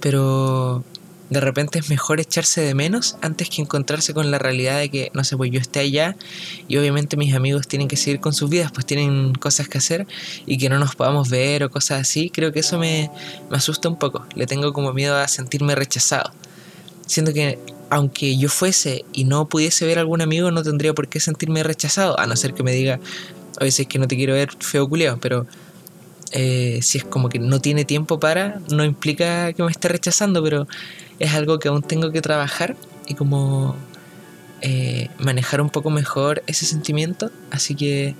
pero 0.00 0.84
de 1.30 1.40
repente 1.40 1.78
es 1.78 1.90
mejor 1.90 2.20
echarse 2.20 2.60
de 2.60 2.74
menos 2.74 3.16
antes 3.20 3.50
que 3.50 3.60
encontrarse 3.60 4.14
con 4.14 4.30
la 4.30 4.38
realidad 4.38 4.78
de 4.78 4.88
que, 4.88 5.10
no 5.14 5.24
sé, 5.24 5.36
pues 5.36 5.50
yo 5.50 5.60
esté 5.60 5.80
allá 5.80 6.16
y 6.68 6.76
obviamente 6.78 7.16
mis 7.16 7.34
amigos 7.34 7.68
tienen 7.68 7.88
que 7.88 7.96
seguir 7.96 8.20
con 8.20 8.32
sus 8.32 8.48
vidas, 8.48 8.72
pues 8.72 8.86
tienen 8.86 9.34
cosas 9.34 9.68
que 9.68 9.78
hacer 9.78 10.06
y 10.46 10.58
que 10.58 10.68
no 10.68 10.78
nos 10.78 10.94
podamos 10.94 11.28
ver 11.28 11.64
o 11.64 11.70
cosas 11.70 12.00
así, 12.00 12.30
creo 12.30 12.52
que 12.52 12.60
eso 12.60 12.78
me, 12.78 13.10
me 13.50 13.56
asusta 13.56 13.88
un 13.88 13.98
poco, 13.98 14.26
le 14.34 14.46
tengo 14.46 14.72
como 14.72 14.92
miedo 14.92 15.16
a 15.16 15.28
sentirme 15.28 15.74
rechazado. 15.74 16.32
Siento 17.06 17.32
que 17.32 17.58
aunque 17.90 18.36
yo 18.36 18.48
fuese 18.48 19.04
y 19.12 19.24
no 19.24 19.48
pudiese 19.48 19.86
ver 19.86 19.98
a 19.98 20.02
algún 20.02 20.20
amigo, 20.20 20.50
no 20.50 20.62
tendría 20.62 20.94
por 20.94 21.08
qué 21.08 21.20
sentirme 21.20 21.62
rechazado, 21.62 22.18
a 22.18 22.26
no 22.26 22.36
ser 22.36 22.54
que 22.54 22.62
me 22.62 22.72
diga, 22.72 23.00
oye, 23.60 23.70
si 23.70 23.82
es 23.82 23.88
que 23.88 23.98
no 23.98 24.06
te 24.06 24.16
quiero 24.16 24.34
ver 24.34 24.50
feo 24.58 24.88
culiao, 24.88 25.18
pero 25.18 25.46
eh, 26.32 26.80
si 26.82 26.98
es 26.98 27.04
como 27.04 27.28
que 27.28 27.38
no 27.38 27.60
tiene 27.60 27.84
tiempo 27.84 28.20
para, 28.20 28.60
no 28.70 28.84
implica 28.84 29.52
que 29.52 29.62
me 29.62 29.70
esté 29.70 29.88
rechazando, 29.88 30.42
pero 30.42 30.66
es 31.18 31.34
algo 31.34 31.58
que 31.58 31.68
aún 31.68 31.82
tengo 31.82 32.12
que 32.12 32.20
trabajar 32.20 32.76
y 33.06 33.14
como 33.14 33.76
eh, 34.60 35.08
manejar 35.18 35.60
un 35.60 35.70
poco 35.70 35.90
mejor 35.90 36.42
ese 36.46 36.66
sentimiento, 36.66 37.30
así 37.50 37.74
que, 37.74 38.14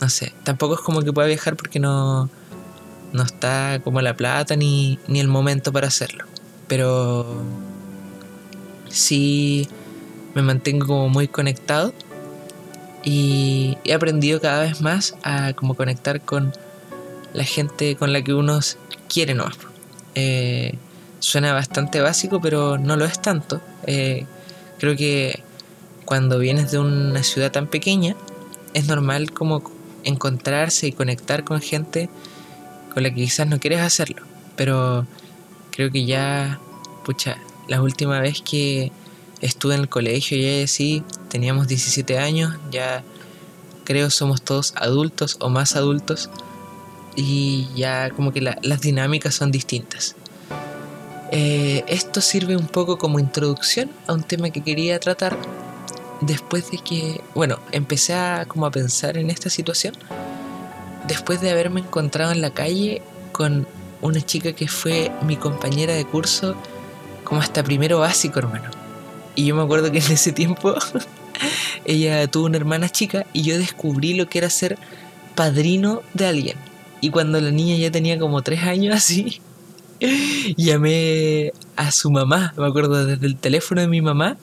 no 0.00 0.08
sé, 0.08 0.32
tampoco 0.44 0.74
es 0.74 0.80
como 0.80 1.02
que 1.02 1.12
pueda 1.12 1.28
viajar 1.28 1.56
porque 1.56 1.80
no, 1.80 2.28
no 3.12 3.22
está 3.22 3.80
como 3.82 4.00
la 4.00 4.16
plata 4.16 4.56
ni, 4.56 4.98
ni 5.08 5.20
el 5.20 5.28
momento 5.28 5.72
para 5.72 5.88
hacerlo, 5.88 6.24
pero 6.68 7.42
sí 8.88 9.68
me 10.34 10.42
mantengo 10.42 10.86
como 10.86 11.08
muy 11.08 11.28
conectado 11.28 11.92
y 13.02 13.78
he 13.84 13.94
aprendido 13.94 14.40
cada 14.40 14.62
vez 14.62 14.80
más 14.80 15.16
a 15.22 15.52
como 15.52 15.74
conectar 15.74 16.20
con 16.20 16.52
la 17.32 17.44
gente 17.44 17.96
con 17.96 18.12
la 18.12 18.22
que 18.22 18.34
uno 18.34 18.58
quiere 19.08 19.34
no 19.34 19.46
eh, 20.14 20.76
suena 21.26 21.52
bastante 21.52 22.00
básico 22.00 22.40
pero 22.40 22.78
no 22.78 22.94
lo 22.96 23.04
es 23.04 23.20
tanto 23.20 23.60
eh, 23.84 24.26
creo 24.78 24.94
que 24.94 25.42
cuando 26.04 26.38
vienes 26.38 26.70
de 26.70 26.78
una 26.78 27.24
ciudad 27.24 27.50
tan 27.50 27.66
pequeña 27.66 28.14
es 28.74 28.86
normal 28.86 29.32
como 29.32 29.68
encontrarse 30.04 30.86
y 30.86 30.92
conectar 30.92 31.42
con 31.42 31.60
gente 31.60 32.08
con 32.94 33.02
la 33.02 33.08
que 33.10 33.16
quizás 33.16 33.48
no 33.48 33.58
quieres 33.58 33.80
hacerlo 33.80 34.22
pero 34.54 35.04
creo 35.72 35.90
que 35.90 36.06
ya 36.06 36.60
pucha 37.04 37.38
la 37.66 37.82
última 37.82 38.20
vez 38.20 38.40
que 38.40 38.92
estuve 39.40 39.74
en 39.74 39.80
el 39.80 39.88
colegio, 39.88 40.38
ya 40.38 40.62
así, 40.62 41.02
teníamos 41.28 41.66
17 41.66 42.18
años, 42.18 42.54
ya 42.70 43.02
creo 43.84 44.10
somos 44.10 44.42
todos 44.42 44.74
adultos 44.76 45.38
o 45.40 45.48
más 45.48 45.74
adultos 45.74 46.30
y 47.16 47.66
ya 47.74 48.10
como 48.10 48.32
que 48.32 48.40
las 48.40 48.80
dinámicas 48.80 49.34
son 49.34 49.50
distintas. 49.50 50.14
Eh, 51.32 51.84
esto 51.88 52.20
sirve 52.20 52.56
un 52.56 52.68
poco 52.68 52.98
como 52.98 53.18
introducción 53.18 53.90
a 54.06 54.12
un 54.12 54.22
tema 54.22 54.50
que 54.50 54.62
quería 54.62 55.00
tratar 55.00 55.36
después 56.20 56.70
de 56.70 56.78
que, 56.78 57.20
bueno, 57.34 57.58
empecé 57.72 58.14
a 58.14 58.44
como 58.46 58.66
a 58.66 58.70
pensar 58.70 59.18
en 59.18 59.30
esta 59.30 59.50
situación 59.50 59.94
después 61.06 61.40
de 61.40 61.50
haberme 61.50 61.80
encontrado 61.80 62.32
en 62.32 62.40
la 62.40 62.50
calle 62.50 63.02
con 63.32 63.66
una 64.02 64.20
chica 64.20 64.52
que 64.52 64.68
fue 64.68 65.10
mi 65.22 65.36
compañera 65.36 65.94
de 65.94 66.04
curso 66.04 66.56
como 67.24 67.40
hasta 67.40 67.62
primero 67.62 67.98
básico, 67.98 68.38
hermano. 68.38 68.70
Y 69.34 69.46
yo 69.46 69.54
me 69.54 69.62
acuerdo 69.62 69.90
que 69.90 69.98
en 69.98 70.12
ese 70.12 70.32
tiempo 70.32 70.74
ella 71.84 72.26
tuvo 72.28 72.46
una 72.46 72.56
hermana 72.56 72.88
chica 72.88 73.26
y 73.32 73.42
yo 73.42 73.58
descubrí 73.58 74.14
lo 74.14 74.28
que 74.28 74.38
era 74.38 74.50
ser 74.50 74.78
padrino 75.34 76.02
de 76.14 76.26
alguien. 76.26 76.56
Y 77.00 77.10
cuando 77.10 77.40
la 77.40 77.50
niña 77.50 77.76
ya 77.76 77.90
tenía 77.90 78.18
como 78.18 78.42
tres 78.42 78.62
años 78.62 78.94
así, 78.96 79.40
llamé 80.56 81.52
a 81.76 81.92
su 81.92 82.10
mamá, 82.10 82.54
me 82.56 82.66
acuerdo 82.66 83.04
desde 83.04 83.26
el 83.26 83.36
teléfono 83.36 83.80
de 83.80 83.88
mi 83.88 84.00
mamá, 84.00 84.36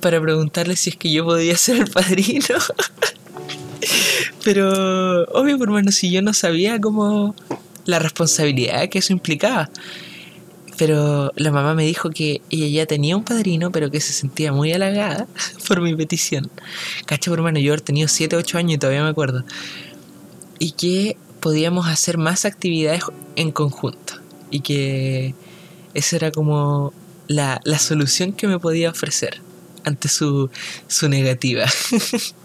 para 0.00 0.20
preguntarle 0.20 0.76
si 0.76 0.90
es 0.90 0.96
que 0.96 1.12
yo 1.12 1.24
podía 1.24 1.56
ser 1.56 1.78
el 1.78 1.90
padrino. 1.90 2.56
Pero, 4.44 5.24
obvio, 5.24 5.56
hermano, 5.62 5.92
si 5.92 6.10
yo 6.10 6.22
no 6.22 6.34
sabía 6.34 6.80
cómo 6.80 7.34
la 7.84 7.98
responsabilidad 7.98 8.88
que 8.88 8.98
eso 8.98 9.12
implicaba. 9.12 9.70
Pero 10.78 11.30
la 11.36 11.52
mamá 11.52 11.74
me 11.74 11.84
dijo 11.84 12.10
que 12.10 12.40
ella 12.50 12.66
ya 12.66 12.86
tenía 12.86 13.16
un 13.16 13.24
padrino, 13.24 13.70
pero 13.70 13.90
que 13.90 14.00
se 14.00 14.12
sentía 14.12 14.52
muy 14.52 14.72
halagada 14.72 15.26
por 15.68 15.80
mi 15.80 15.94
petición. 15.94 16.50
Cacho, 17.06 17.32
hermano, 17.34 17.60
yo 17.60 17.76
tenía 17.78 18.08
7, 18.08 18.36
8 18.36 18.58
años 18.58 18.74
y 18.74 18.78
todavía 18.78 19.02
me 19.02 19.10
acuerdo. 19.10 19.44
Y 20.58 20.72
que 20.72 21.16
podíamos 21.40 21.86
hacer 21.86 22.18
más 22.18 22.44
actividades 22.44 23.04
en 23.36 23.52
conjunto. 23.52 24.21
Y 24.52 24.60
que 24.60 25.34
esa 25.94 26.16
era 26.16 26.30
como 26.30 26.92
la, 27.26 27.60
la 27.64 27.78
solución 27.80 28.32
que 28.32 28.46
me 28.46 28.60
podía 28.60 28.90
ofrecer 28.90 29.40
ante 29.84 30.08
su, 30.08 30.50
su 30.86 31.08
negativa. 31.08 31.66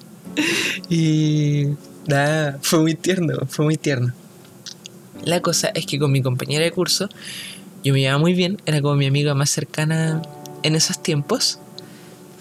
y 0.89 1.67
nada, 2.07 2.57
fue 2.61 2.79
muy 2.79 2.95
tierno, 2.95 3.35
fue 3.47 3.65
muy 3.65 3.77
tierno. 3.77 4.13
La 5.23 5.41
cosa 5.41 5.69
es 5.73 5.85
que 5.85 5.99
con 5.99 6.11
mi 6.11 6.21
compañera 6.21 6.63
de 6.63 6.71
curso 6.71 7.09
yo 7.83 7.93
me 7.93 7.99
llevaba 7.99 8.19
muy 8.19 8.33
bien, 8.33 8.61
era 8.65 8.81
como 8.81 8.95
mi 8.95 9.05
amiga 9.05 9.33
más 9.33 9.49
cercana 9.49 10.21
en 10.63 10.75
esos 10.75 11.01
tiempos. 11.01 11.59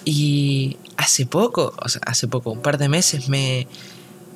Y 0.05 0.77
hace 0.97 1.27
poco, 1.27 1.75
o 1.83 1.89
sea, 1.89 2.01
hace 2.07 2.29
poco, 2.29 2.53
un 2.53 2.63
par 2.63 2.79
de 2.79 2.89
meses, 2.89 3.29
me, 3.29 3.67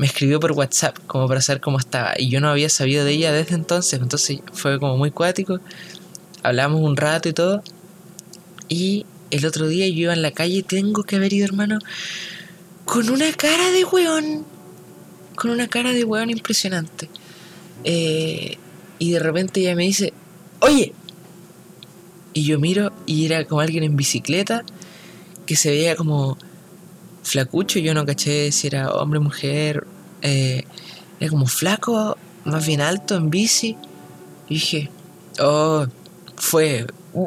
me 0.01 0.07
escribió 0.07 0.41
por 0.41 0.53
WhatsApp 0.53 0.97
como 1.07 1.29
para 1.29 1.43
saber 1.43 1.61
cómo 1.61 1.79
estaba. 1.79 2.15
Y 2.17 2.31
yo 2.31 2.41
no 2.41 2.49
había 2.49 2.71
sabido 2.71 3.05
de 3.05 3.13
ella 3.13 3.33
desde 3.33 3.55
entonces, 3.55 4.01
entonces 4.01 4.41
fue 4.51 4.81
como 4.81 4.97
muy 4.97 5.11
cuático. 5.11 5.61
Hablamos 6.43 6.81
un 6.81 6.97
rato 6.97 7.29
y 7.29 7.35
todo. 7.35 7.63
Y 8.67 9.05
el 9.31 9.45
otro 9.45 9.69
día 9.69 9.87
yo 9.89 9.95
iba 9.95 10.15
en 10.15 10.23
la 10.23 10.31
calle, 10.31 10.63
tengo 10.63 11.03
que 11.03 11.17
haber 11.17 11.35
ido, 11.35 11.45
hermano, 11.45 11.81
con 12.87 13.11
una 13.11 13.31
cara 13.35 13.71
de 13.73 13.85
weón. 13.85 14.47
Con 15.37 15.51
una 15.51 15.69
cara 15.69 15.93
de 15.93 16.03
weón 16.03 16.31
impresionante. 16.31 17.11
Eh, 17.85 18.57
y 18.99 19.11
de 19.11 19.19
repente 19.19 19.61
ella 19.61 19.75
me 19.75 19.83
dice, 19.83 20.15
oye. 20.61 20.95
Y 22.33 22.45
yo 22.45 22.59
miro 22.59 22.91
y 23.05 23.27
era 23.27 23.45
como 23.45 23.61
alguien 23.61 23.85
en 23.85 23.97
bicicleta 23.97 24.65
que 25.45 25.57
se 25.57 25.69
veía 25.69 25.95
como 25.95 26.39
flacucho. 27.23 27.79
Yo 27.79 27.95
no 27.95 28.05
caché 28.07 28.53
si 28.53 28.67
era 28.67 28.91
hombre 28.93 29.19
o 29.19 29.23
mujer. 29.23 29.87
Eh, 30.23 30.65
era 31.19 31.31
como 31.31 31.47
flaco, 31.47 32.17
más 32.45 32.67
bien 32.67 32.81
alto 32.81 33.17
en 33.17 33.31
bici. 33.31 33.77
Y 34.49 34.55
dije, 34.55 34.91
oh, 35.39 35.87
fue. 36.37 36.87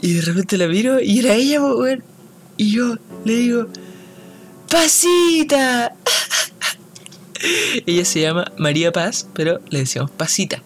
y 0.00 0.12
de 0.14 0.20
repente 0.22 0.56
la 0.56 0.68
miro 0.68 1.00
y 1.00 1.18
era 1.20 1.34
ella, 1.34 1.60
mujer. 1.60 2.02
Y 2.56 2.70
yo 2.72 2.96
le 3.24 3.34
digo, 3.34 3.68
¡Pasita! 4.74 5.94
ella 7.86 8.04
se 8.04 8.20
llama 8.20 8.50
María 8.58 8.90
Paz, 8.90 9.28
pero 9.32 9.60
le 9.70 9.78
decíamos 9.78 10.10
Pasita. 10.10 10.64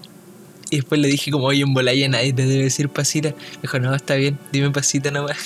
Y 0.70 0.76
después 0.76 0.98
le 0.98 1.08
dije 1.08 1.30
como, 1.30 1.44
oye, 1.44 1.62
en 1.62 1.74
Bolaya 1.74 2.08
nadie 2.08 2.32
te 2.32 2.46
debe 2.46 2.64
decir 2.64 2.88
Pasita. 2.88 3.30
Me 3.30 3.62
dijo, 3.62 3.78
no, 3.80 3.94
está 3.94 4.14
bien, 4.14 4.38
dime 4.50 4.70
Pasita 4.70 5.10
nomás. 5.10 5.36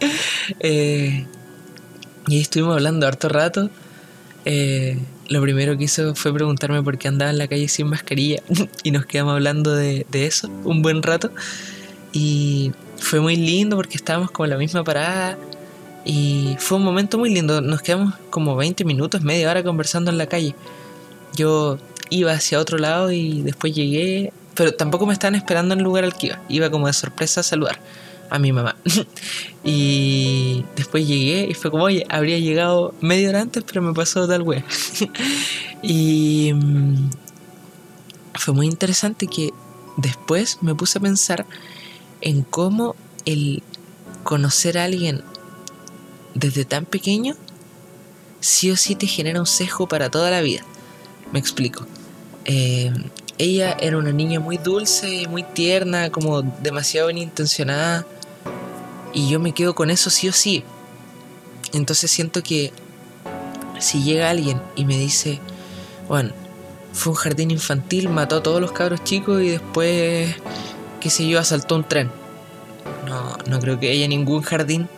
eh, 0.60 1.24
y 2.26 2.34
ahí 2.34 2.40
estuvimos 2.40 2.74
hablando 2.74 3.06
harto 3.06 3.28
rato. 3.28 3.70
Eh, 4.44 4.98
lo 5.28 5.40
primero 5.42 5.76
que 5.76 5.84
hizo 5.84 6.14
fue 6.14 6.32
preguntarme 6.32 6.82
por 6.82 6.98
qué 6.98 7.08
andaba 7.08 7.30
en 7.30 7.38
la 7.38 7.48
calle 7.48 7.68
sin 7.68 7.88
mascarilla. 7.88 8.42
y 8.82 8.90
nos 8.90 9.06
quedamos 9.06 9.34
hablando 9.34 9.74
de, 9.74 10.06
de 10.10 10.26
eso 10.26 10.48
un 10.64 10.82
buen 10.82 11.02
rato. 11.02 11.30
Y 12.12 12.72
fue 12.98 13.20
muy 13.20 13.36
lindo 13.36 13.76
porque 13.76 13.96
estábamos 13.96 14.30
como 14.30 14.46
en 14.46 14.50
la 14.50 14.58
misma 14.58 14.84
parada. 14.84 15.38
Y 16.04 16.56
fue 16.58 16.78
un 16.78 16.84
momento 16.84 17.18
muy 17.18 17.32
lindo. 17.32 17.60
Nos 17.60 17.82
quedamos 17.82 18.14
como 18.30 18.56
20 18.56 18.84
minutos, 18.84 19.22
media 19.22 19.50
hora 19.50 19.62
conversando 19.62 20.10
en 20.10 20.18
la 20.18 20.26
calle. 20.26 20.54
Yo 21.36 21.78
iba 22.10 22.32
hacia 22.32 22.58
otro 22.58 22.78
lado 22.78 23.10
y 23.12 23.42
después 23.42 23.74
llegué. 23.74 24.32
Pero 24.54 24.74
tampoco 24.74 25.06
me 25.06 25.12
estaban 25.12 25.36
esperando 25.36 25.74
en 25.74 25.80
el 25.80 25.84
lugar 25.84 26.04
al 26.04 26.14
que 26.14 26.28
iba. 26.28 26.40
Iba 26.48 26.70
como 26.70 26.86
de 26.86 26.92
sorpresa 26.92 27.40
a 27.40 27.44
saludar 27.44 27.78
a 28.30 28.38
mi 28.38 28.52
mamá. 28.52 28.76
y 29.64 30.64
después 30.76 31.06
llegué 31.06 31.48
y 31.50 31.54
fue 31.54 31.70
como, 31.70 31.84
oye, 31.84 32.06
habría 32.08 32.38
llegado 32.38 32.94
media 33.00 33.28
hora 33.28 33.42
antes, 33.42 33.64
pero 33.64 33.82
me 33.82 33.92
pasó 33.92 34.26
tal 34.26 34.42
wea. 34.42 34.64
y 35.82 36.52
mm, 36.54 37.10
fue 38.34 38.54
muy 38.54 38.66
interesante 38.66 39.26
que 39.26 39.50
después 39.96 40.58
me 40.62 40.74
puse 40.74 40.98
a 40.98 41.02
pensar 41.02 41.46
en 42.20 42.42
cómo 42.42 42.96
el 43.26 43.62
conocer 44.22 44.78
a 44.78 44.84
alguien 44.84 45.22
desde 46.34 46.64
tan 46.64 46.84
pequeño 46.84 47.36
sí 48.40 48.70
o 48.70 48.76
sí 48.76 48.94
te 48.94 49.06
genera 49.06 49.40
un 49.40 49.46
sesgo 49.46 49.86
para 49.88 50.10
toda 50.10 50.30
la 50.30 50.40
vida. 50.40 50.62
Me 51.32 51.38
explico. 51.38 51.86
Eh, 52.44 52.92
ella 53.38 53.76
era 53.80 53.96
una 53.96 54.12
niña 54.12 54.40
muy 54.40 54.58
dulce, 54.58 55.26
muy 55.28 55.42
tierna, 55.42 56.10
como 56.10 56.42
demasiado 56.42 57.08
bien 57.08 57.18
intencionada. 57.18 58.06
Y 59.12 59.28
yo 59.28 59.40
me 59.40 59.52
quedo 59.52 59.74
con 59.74 59.90
eso 59.90 60.10
sí 60.10 60.28
o 60.28 60.32
sí. 60.32 60.64
Entonces 61.72 62.10
siento 62.10 62.42
que 62.42 62.72
si 63.78 64.02
llega 64.02 64.30
alguien 64.30 64.60
y 64.76 64.84
me 64.84 64.98
dice, 64.98 65.40
bueno, 66.08 66.32
fue 66.92 67.12
un 67.12 67.16
jardín 67.16 67.50
infantil, 67.50 68.08
mató 68.08 68.36
a 68.36 68.42
todos 68.42 68.60
los 68.60 68.72
cabros 68.72 69.04
chicos 69.04 69.42
y 69.42 69.48
después, 69.50 70.34
qué 71.00 71.10
sé 71.10 71.28
yo, 71.28 71.38
asaltó 71.38 71.76
un 71.76 71.84
tren. 71.84 72.10
No, 73.06 73.36
no 73.46 73.60
creo 73.60 73.78
que 73.80 73.90
haya 73.90 74.06
ningún 74.08 74.42
jardín 74.42 74.88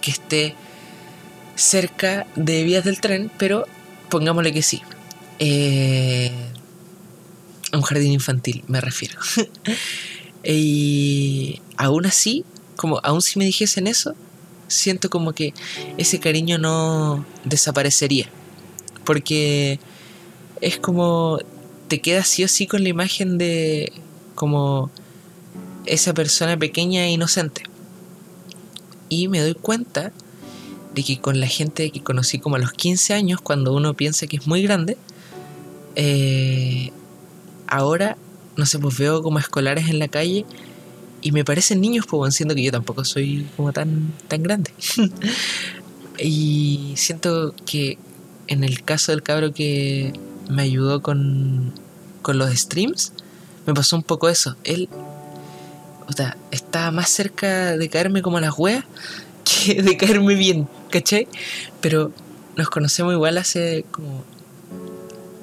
que 0.00 0.10
esté 0.10 0.54
cerca 1.54 2.26
de 2.36 2.62
vías 2.62 2.84
del 2.84 3.00
tren, 3.00 3.30
pero 3.38 3.66
pongámosle 4.08 4.52
que 4.52 4.62
sí. 4.62 4.82
Eh, 5.38 6.32
un 7.72 7.82
jardín 7.82 8.12
infantil, 8.12 8.64
me 8.66 8.80
refiero. 8.80 9.18
y 10.44 11.60
aún 11.76 12.06
así, 12.06 12.44
como 12.78 13.00
aún 13.02 13.20
si 13.20 13.40
me 13.40 13.44
dijesen 13.44 13.88
eso, 13.88 14.14
siento 14.68 15.10
como 15.10 15.32
que 15.32 15.52
ese 15.96 16.20
cariño 16.20 16.58
no 16.58 17.26
desaparecería. 17.44 18.30
Porque 19.04 19.80
es 20.60 20.78
como 20.78 21.40
te 21.88 22.00
quedas 22.00 22.28
sí 22.28 22.44
o 22.44 22.48
sí 22.48 22.68
con 22.68 22.84
la 22.84 22.88
imagen 22.90 23.36
de 23.36 23.92
como 24.36 24.92
esa 25.86 26.14
persona 26.14 26.56
pequeña 26.56 27.04
e 27.04 27.10
inocente. 27.10 27.64
Y 29.08 29.26
me 29.26 29.40
doy 29.40 29.54
cuenta 29.54 30.12
de 30.94 31.02
que 31.02 31.20
con 31.20 31.40
la 31.40 31.48
gente 31.48 31.90
que 31.90 32.04
conocí 32.04 32.38
como 32.38 32.56
a 32.56 32.58
los 32.60 32.72
15 32.72 33.12
años, 33.12 33.40
cuando 33.40 33.74
uno 33.74 33.94
piensa 33.94 34.28
que 34.28 34.36
es 34.36 34.46
muy 34.46 34.62
grande, 34.62 34.96
eh, 35.96 36.92
ahora, 37.66 38.16
no 38.56 38.66
sé, 38.66 38.78
pues 38.78 38.96
veo 38.98 39.20
como 39.20 39.40
escolares 39.40 39.88
en 39.88 39.98
la 39.98 40.06
calle 40.06 40.46
y 41.20 41.32
me 41.32 41.44
parecen 41.44 41.80
niños, 41.80 42.06
pues 42.08 42.34
siento 42.34 42.54
que 42.54 42.62
yo 42.62 42.72
tampoco 42.72 43.04
soy 43.04 43.46
como 43.56 43.72
tan, 43.72 44.12
tan 44.28 44.42
grande. 44.42 44.72
y 46.18 46.92
siento 46.96 47.54
que 47.66 47.98
en 48.46 48.64
el 48.64 48.82
caso 48.82 49.12
del 49.12 49.22
cabro 49.22 49.52
que 49.52 50.12
me 50.48 50.62
ayudó 50.62 51.02
con, 51.02 51.72
con 52.22 52.38
los 52.38 52.50
streams, 52.50 53.12
me 53.66 53.74
pasó 53.74 53.96
un 53.96 54.02
poco 54.02 54.28
eso. 54.28 54.56
Él 54.64 54.88
o 56.08 56.12
sea, 56.12 56.36
estaba 56.50 56.90
más 56.90 57.10
cerca 57.10 57.76
de 57.76 57.88
caerme 57.90 58.22
como 58.22 58.40
las 58.40 58.58
weas 58.58 58.84
que 59.44 59.82
de 59.82 59.96
caerme 59.96 60.34
bien, 60.34 60.68
¿cachai? 60.90 61.28
Pero 61.80 62.12
nos 62.56 62.70
conocemos 62.70 63.12
igual 63.12 63.38
hace 63.38 63.84
como... 63.90 64.24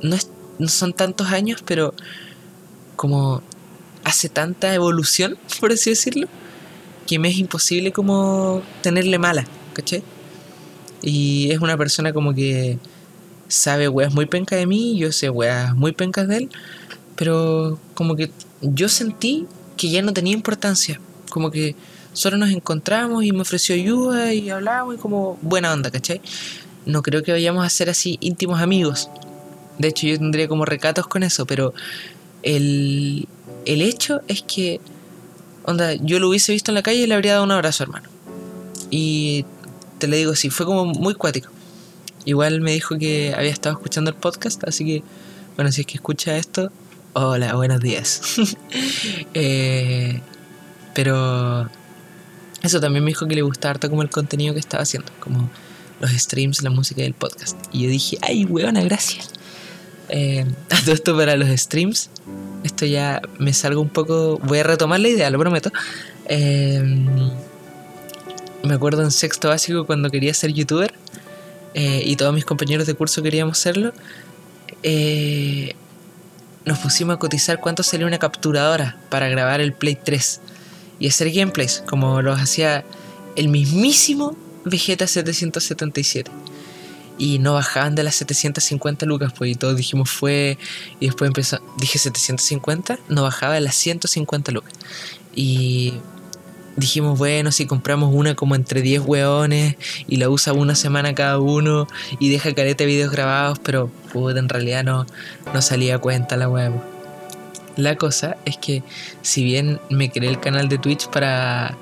No, 0.01 0.15
es, 0.15 0.29
no 0.59 0.67
son 0.67 0.93
tantos 0.93 1.27
años, 1.27 1.63
pero 1.65 1.93
como 2.95 3.41
hace 4.05 4.29
tanta 4.29 4.73
evolución, 4.73 5.37
por 5.59 5.73
así 5.73 5.89
decirlo, 5.89 6.27
que 7.05 7.19
me 7.19 7.27
es 7.29 7.37
imposible 7.37 7.91
como 7.91 8.61
tenerle 8.81 9.19
mala, 9.19 9.45
¿cachai? 9.73 10.03
Y 11.01 11.51
es 11.51 11.59
una 11.59 11.75
persona 11.75 12.13
como 12.13 12.33
que 12.33 12.79
sabe 13.47 13.89
weas 13.89 14.13
muy 14.13 14.27
pencas 14.27 14.59
de 14.59 14.67
mí, 14.67 14.97
yo 14.97 15.11
sé 15.11 15.29
weas 15.29 15.75
muy 15.75 15.91
pencas 15.91 16.27
de 16.27 16.37
él, 16.37 16.49
pero 17.15 17.79
como 17.95 18.15
que 18.15 18.31
yo 18.61 18.87
sentí 18.89 19.47
que 19.75 19.89
ya 19.89 20.01
no 20.03 20.13
tenía 20.13 20.33
importancia, 20.33 21.01
como 21.29 21.49
que 21.49 21.75
solo 22.13 22.37
nos 22.37 22.51
encontramos 22.51 23.23
y 23.23 23.31
me 23.31 23.41
ofreció 23.41 23.75
ayuda 23.75 24.33
y 24.33 24.49
hablábamos 24.51 24.95
y 24.95 24.97
como 24.99 25.37
buena 25.41 25.73
onda, 25.73 25.89
¿cachai? 25.89 26.21
No 26.85 27.01
creo 27.01 27.23
que 27.23 27.31
vayamos 27.31 27.65
a 27.65 27.69
ser 27.69 27.89
así 27.89 28.17
íntimos 28.21 28.61
amigos. 28.61 29.09
De 29.79 29.87
hecho, 29.87 30.05
yo 30.07 30.17
tendría 30.17 30.47
como 30.47 30.63
recatos 30.63 31.07
con 31.07 31.23
eso, 31.23 31.45
pero 31.45 31.73
el, 32.43 33.27
el 33.65 33.81
hecho 33.81 34.21
es 34.27 34.43
que, 34.43 34.79
onda, 35.63 35.93
yo 35.93 36.19
lo 36.19 36.29
hubiese 36.29 36.51
visto 36.51 36.71
en 36.71 36.75
la 36.75 36.83
calle 36.83 36.99
y 36.99 37.07
le 37.07 37.15
habría 37.15 37.33
dado 37.33 37.43
un 37.43 37.51
abrazo, 37.51 37.83
hermano. 37.83 38.09
Y 38.89 39.45
te 39.97 40.07
le 40.07 40.17
digo 40.17 40.33
así, 40.33 40.49
fue 40.49 40.65
como 40.65 40.85
muy 40.85 41.15
cuático. 41.15 41.49
Igual 42.25 42.61
me 42.61 42.71
dijo 42.71 42.97
que 42.97 43.33
había 43.35 43.51
estado 43.51 43.75
escuchando 43.75 44.09
el 44.09 44.17
podcast, 44.17 44.63
así 44.67 44.85
que, 44.85 45.03
bueno, 45.55 45.71
si 45.71 45.81
es 45.81 45.87
que 45.87 45.95
escucha 45.95 46.37
esto, 46.37 46.71
hola, 47.13 47.55
buenos 47.55 47.79
días. 47.81 48.21
eh, 49.33 50.21
pero 50.93 51.69
eso 52.63 52.79
también 52.79 53.03
me 53.03 53.11
dijo 53.11 53.27
que 53.27 53.35
le 53.35 53.41
gustaba 53.41 53.71
harto 53.71 53.89
como 53.89 54.01
el 54.01 54.09
contenido 54.09 54.53
que 54.53 54.59
estaba 54.59 54.83
haciendo, 54.83 55.11
como 55.19 55.49
los 55.99 56.11
streams, 56.11 56.63
la 56.63 56.69
música 56.69 57.01
y 57.01 57.05
el 57.05 57.13
podcast. 57.13 57.57
Y 57.71 57.83
yo 57.83 57.89
dije, 57.89 58.17
ay, 58.21 58.45
weona, 58.45 58.81
gracias. 58.83 59.29
Eh, 60.09 60.45
a 60.71 60.81
todo 60.81 60.93
esto 60.93 61.15
para 61.15 61.35
los 61.35 61.49
streams, 61.59 62.09
esto 62.65 62.85
ya 62.85 63.21
me 63.37 63.53
salgo 63.53 63.79
un 63.79 63.89
poco, 63.89 64.39
voy 64.39 64.59
a 64.59 64.63
retomar 64.63 64.99
la 64.99 65.07
idea, 65.07 65.29
lo 65.29 65.37
prometo. 65.37 65.71
Eh, 66.27 66.81
me 68.63 68.73
acuerdo 68.73 69.03
en 69.03 69.11
sexto 69.11 69.49
básico 69.49 69.85
cuando 69.85 70.09
quería 70.09 70.33
ser 70.33 70.51
youtuber 70.51 70.91
eh, 71.75 72.01
y 72.03 72.15
todos 72.15 72.33
mis 72.33 72.43
compañeros 72.43 72.87
de 72.87 72.95
curso 72.95 73.21
queríamos 73.21 73.59
serlo. 73.59 73.93
Eh, 74.81 75.75
nos 76.65 76.79
pusimos 76.79 77.15
a 77.15 77.19
cotizar 77.19 77.59
cuánto 77.59 77.83
salía 77.83 78.07
una 78.07 78.17
capturadora 78.17 78.97
para 79.09 79.29
grabar 79.29 79.61
el 79.61 79.71
Play 79.71 79.95
3 80.03 80.41
y 80.97 81.07
hacer 81.07 81.29
gameplays, 81.31 81.83
como 81.85 82.23
los 82.23 82.39
hacía 82.39 82.83
el 83.35 83.49
mismísimo 83.49 84.35
Vegeta 84.63 85.05
777. 85.05 86.31
Y 87.17 87.39
no 87.39 87.53
bajaban 87.53 87.95
de 87.95 88.03
las 88.03 88.15
750 88.15 89.05
lucas, 89.05 89.33
pues 89.37 89.51
y 89.51 89.55
todos 89.55 89.75
dijimos 89.77 90.09
fue. 90.09 90.57
Y 90.99 91.07
después 91.07 91.29
empezó, 91.29 91.59
dije 91.77 91.97
750, 91.97 92.99
no 93.09 93.23
bajaba 93.23 93.53
de 93.53 93.61
las 93.61 93.75
150 93.75 94.51
lucas. 94.51 94.73
Y 95.33 95.93
dijimos, 96.75 97.17
bueno, 97.17 97.51
si 97.51 97.65
compramos 97.65 98.13
una 98.13 98.35
como 98.35 98.55
entre 98.55 98.81
10 98.81 99.01
hueones 99.01 99.75
y 100.07 100.17
la 100.17 100.29
usa 100.29 100.53
una 100.53 100.75
semana 100.75 101.15
cada 101.15 101.39
uno 101.39 101.87
y 102.19 102.29
deja 102.29 102.53
careta 102.53 102.83
de 102.83 102.87
videos 102.87 103.11
grabados, 103.11 103.59
pero 103.59 103.89
puta, 104.11 104.39
en 104.39 104.49
realidad 104.49 104.83
no, 104.83 105.05
no 105.53 105.61
salía 105.61 105.99
cuenta 105.99 106.35
la 106.37 106.49
huevo. 106.49 106.83
La 107.77 107.95
cosa 107.97 108.37
es 108.45 108.57
que 108.57 108.83
si 109.21 109.43
bien 109.43 109.79
me 109.89 110.09
creé 110.09 110.29
el 110.29 110.39
canal 110.39 110.69
de 110.69 110.77
Twitch 110.77 111.09
para 111.09 111.77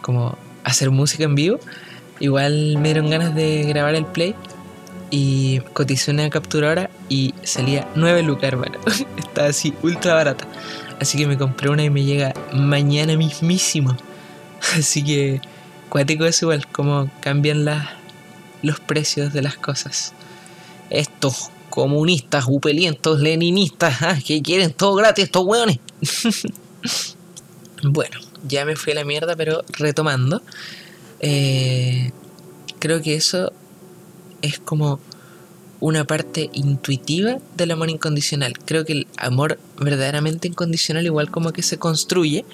como 0.00 0.38
hacer 0.62 0.90
música 0.90 1.24
en 1.24 1.34
vivo, 1.34 1.58
igual 2.20 2.76
me 2.78 2.88
dieron 2.88 3.10
ganas 3.10 3.34
de 3.34 3.64
grabar 3.64 3.94
el 3.94 4.06
play 4.06 4.34
y 5.16 5.60
coticé 5.74 6.10
una 6.10 6.28
capturadora 6.28 6.90
y 7.08 7.34
salía 7.44 7.88
9 7.94 8.24
lucas, 8.24 8.48
hermano. 8.48 8.80
Está 9.16 9.46
así 9.46 9.72
ultra 9.84 10.14
barata. 10.14 10.48
Así 11.00 11.16
que 11.16 11.28
me 11.28 11.38
compré 11.38 11.70
una 11.70 11.84
y 11.84 11.90
me 11.90 12.02
llega 12.02 12.34
mañana 12.52 13.16
mismísimo. 13.16 13.96
Así 14.76 15.04
que 15.04 15.40
cuático 15.88 16.24
es 16.24 16.42
igual, 16.42 16.66
como 16.66 17.08
cambian 17.20 17.64
las, 17.64 17.90
los 18.62 18.80
precios 18.80 19.32
de 19.32 19.42
las 19.42 19.56
cosas. 19.56 20.14
Estos 20.90 21.50
comunistas, 21.70 22.46
upelientos, 22.48 23.20
leninistas, 23.20 24.02
¿ah? 24.02 24.18
que 24.18 24.42
quieren 24.42 24.72
todo 24.72 24.96
gratis, 24.96 25.26
estos 25.26 25.44
hueones. 25.46 25.78
bueno, 27.84 28.18
ya 28.48 28.64
me 28.64 28.74
fui 28.74 28.94
a 28.94 28.96
la 28.96 29.04
mierda, 29.04 29.36
pero 29.36 29.62
retomando. 29.78 30.42
Eh, 31.20 32.10
creo 32.80 33.00
que 33.00 33.14
eso 33.14 33.52
es 34.44 34.58
como 34.58 35.00
una 35.80 36.04
parte 36.04 36.50
intuitiva 36.52 37.38
del 37.56 37.70
amor 37.70 37.90
incondicional. 37.90 38.58
Creo 38.58 38.84
que 38.84 38.92
el 38.92 39.06
amor 39.16 39.58
verdaderamente 39.78 40.48
incondicional 40.48 41.04
igual 41.04 41.30
como 41.30 41.52
que 41.52 41.62
se 41.62 41.78
construye. 41.78 42.44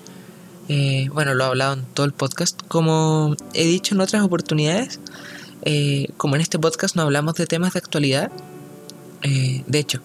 Eh, 0.68 1.08
bueno, 1.12 1.34
lo 1.34 1.44
he 1.44 1.46
hablado 1.48 1.74
en 1.74 1.84
todo 1.94 2.06
el 2.06 2.12
podcast. 2.12 2.60
Como 2.68 3.36
he 3.54 3.66
dicho 3.66 3.94
en 3.94 4.00
otras 4.00 4.22
oportunidades, 4.22 5.00
eh, 5.62 6.08
como 6.16 6.36
en 6.36 6.42
este 6.42 6.58
podcast 6.58 6.96
no 6.96 7.02
hablamos 7.02 7.34
de 7.34 7.46
temas 7.46 7.74
de 7.74 7.78
actualidad, 7.80 8.30
eh, 9.22 9.64
de 9.66 9.78
hecho, 9.78 10.00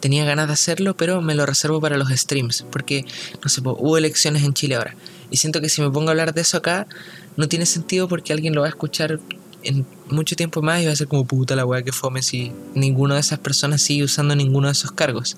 tenía 0.00 0.24
ganas 0.24 0.48
de 0.48 0.54
hacerlo, 0.54 0.96
pero 0.96 1.22
me 1.22 1.34
lo 1.34 1.46
reservo 1.46 1.80
para 1.80 1.96
los 1.96 2.10
streams, 2.10 2.66
porque, 2.70 3.04
no 3.42 3.48
sé, 3.48 3.60
hubo 3.62 3.96
elecciones 3.96 4.42
en 4.42 4.52
Chile 4.52 4.74
ahora. 4.74 4.96
Y 5.30 5.36
siento 5.36 5.60
que 5.60 5.68
si 5.68 5.80
me 5.80 5.90
pongo 5.90 6.08
a 6.08 6.10
hablar 6.10 6.34
de 6.34 6.40
eso 6.40 6.56
acá, 6.56 6.86
no 7.36 7.48
tiene 7.48 7.66
sentido 7.66 8.08
porque 8.08 8.32
alguien 8.32 8.54
lo 8.54 8.62
va 8.62 8.66
a 8.66 8.70
escuchar 8.70 9.20
en 9.62 9.86
mucho 10.08 10.36
tiempo 10.36 10.62
más 10.62 10.84
va 10.86 10.92
a 10.92 10.96
ser 10.96 11.08
como 11.08 11.24
puta 11.26 11.56
la 11.56 11.64
weá 11.64 11.82
que 11.82 11.92
fome 11.92 12.22
si 12.22 12.52
ninguna 12.74 13.14
de 13.14 13.20
esas 13.20 13.38
personas 13.38 13.82
sigue 13.82 14.04
usando 14.04 14.34
ninguno 14.34 14.68
de 14.68 14.72
esos 14.72 14.92
cargos. 14.92 15.36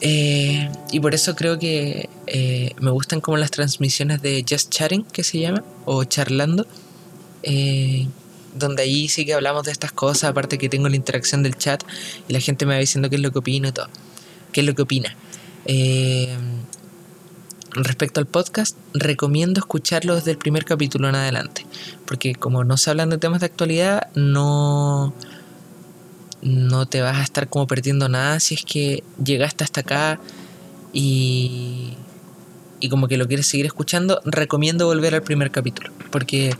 Eh, 0.00 0.70
y 0.92 1.00
por 1.00 1.14
eso 1.14 1.34
creo 1.34 1.58
que 1.58 2.08
eh, 2.26 2.72
me 2.80 2.90
gustan 2.90 3.20
como 3.20 3.36
las 3.36 3.50
transmisiones 3.50 4.22
de 4.22 4.44
Just 4.48 4.70
Chatting, 4.70 5.04
que 5.04 5.24
se 5.24 5.40
llama, 5.40 5.64
o 5.84 6.04
charlando, 6.04 6.66
eh, 7.42 8.06
donde 8.54 8.82
ahí 8.82 9.08
sí 9.08 9.24
que 9.24 9.34
hablamos 9.34 9.64
de 9.64 9.72
estas 9.72 9.92
cosas, 9.92 10.30
aparte 10.30 10.58
que 10.58 10.68
tengo 10.68 10.88
la 10.88 10.96
interacción 10.96 11.42
del 11.42 11.56
chat 11.56 11.82
y 12.28 12.32
la 12.32 12.40
gente 12.40 12.64
me 12.66 12.74
va 12.74 12.80
diciendo 12.80 13.10
qué 13.10 13.16
es 13.16 13.22
lo 13.22 13.32
que 13.32 13.40
opino 13.40 13.68
y 13.68 13.72
todo, 13.72 13.88
qué 14.52 14.60
es 14.60 14.66
lo 14.66 14.74
que 14.74 14.82
opina. 14.82 15.16
Respecto 17.72 18.18
al 18.20 18.26
podcast, 18.26 18.76
recomiendo 18.94 19.60
escucharlo 19.60 20.14
desde 20.14 20.30
el 20.30 20.38
primer 20.38 20.64
capítulo 20.64 21.08
en 21.08 21.14
adelante, 21.14 21.66
porque 22.06 22.34
como 22.34 22.64
no 22.64 22.76
se 22.76 22.90
hablan 22.90 23.10
de 23.10 23.18
temas 23.18 23.40
de 23.40 23.46
actualidad, 23.46 24.08
no, 24.14 25.12
no 26.40 26.86
te 26.86 27.02
vas 27.02 27.18
a 27.18 27.22
estar 27.22 27.48
como 27.48 27.66
perdiendo 27.66 28.08
nada 28.08 28.40
si 28.40 28.54
es 28.54 28.64
que 28.64 29.04
llegaste 29.22 29.64
hasta 29.64 29.82
acá 29.82 30.18
y, 30.94 31.94
y 32.80 32.88
como 32.88 33.06
que 33.06 33.18
lo 33.18 33.28
quieres 33.28 33.46
seguir 33.46 33.66
escuchando, 33.66 34.20
recomiendo 34.24 34.86
volver 34.86 35.14
al 35.14 35.22
primer 35.22 35.50
capítulo, 35.50 35.90
porque 36.10 36.56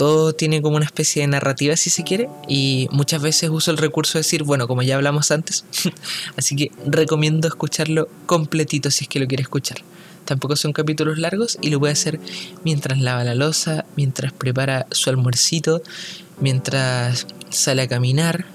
todo 0.00 0.32
tiene 0.32 0.62
como 0.62 0.76
una 0.76 0.86
especie 0.86 1.20
de 1.20 1.28
narrativa 1.28 1.76
si 1.76 1.90
se 1.90 2.04
quiere 2.04 2.30
y 2.48 2.88
muchas 2.90 3.20
veces 3.20 3.50
uso 3.50 3.70
el 3.70 3.76
recurso 3.76 4.14
de 4.14 4.20
decir, 4.20 4.44
bueno, 4.44 4.66
como 4.66 4.80
ya 4.80 4.96
hablamos 4.96 5.30
antes, 5.30 5.66
así 6.38 6.56
que 6.56 6.72
recomiendo 6.86 7.46
escucharlo 7.46 8.08
completito 8.24 8.90
si 8.90 9.04
es 9.04 9.08
que 9.10 9.20
lo 9.20 9.26
quiere 9.26 9.42
escuchar. 9.42 9.82
Tampoco 10.24 10.56
son 10.56 10.72
capítulos 10.72 11.18
largos 11.18 11.58
y 11.60 11.68
lo 11.68 11.78
puede 11.80 11.92
hacer 11.92 12.18
mientras 12.64 12.98
lava 12.98 13.24
la 13.24 13.34
losa, 13.34 13.84
mientras 13.94 14.32
prepara 14.32 14.86
su 14.90 15.10
almuercito, 15.10 15.82
mientras 16.40 17.26
sale 17.50 17.82
a 17.82 17.86
caminar, 17.86 18.46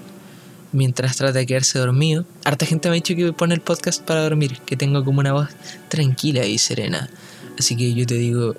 mientras 0.72 1.16
trata 1.16 1.38
de 1.38 1.46
quedarse 1.46 1.78
dormido. 1.78 2.26
Harta 2.42 2.66
gente 2.66 2.88
me 2.88 2.94
ha 2.94 3.00
dicho 3.00 3.14
que 3.14 3.32
pone 3.32 3.54
el 3.54 3.60
podcast 3.60 4.02
para 4.02 4.24
dormir, 4.24 4.58
que 4.66 4.76
tengo 4.76 5.04
como 5.04 5.20
una 5.20 5.32
voz 5.32 5.50
tranquila 5.90 6.44
y 6.44 6.58
serena. 6.58 7.08
Así 7.56 7.76
que 7.76 7.94
yo 7.94 8.04
te 8.04 8.16
digo, 8.16 8.56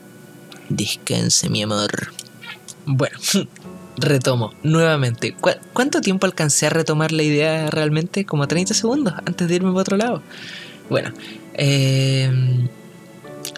descanse 0.70 1.50
mi 1.50 1.64
amor. 1.64 2.14
Bueno, 2.88 3.20
retomo 3.98 4.54
nuevamente. 4.64 5.36
¿Cuánto 5.74 6.00
tiempo 6.00 6.26
alcancé 6.26 6.68
a 6.68 6.70
retomar 6.70 7.12
la 7.12 7.24
idea 7.24 7.70
realmente? 7.70 8.26
Como 8.26 8.48
30 8.48 8.74
segundos 8.74 9.14
antes 9.26 9.48
de 9.48 9.56
irme 9.56 9.72
para 9.72 9.82
otro 9.82 9.98
lado. 9.98 10.24
Bueno, 10.90 11.12
em, 11.54 12.70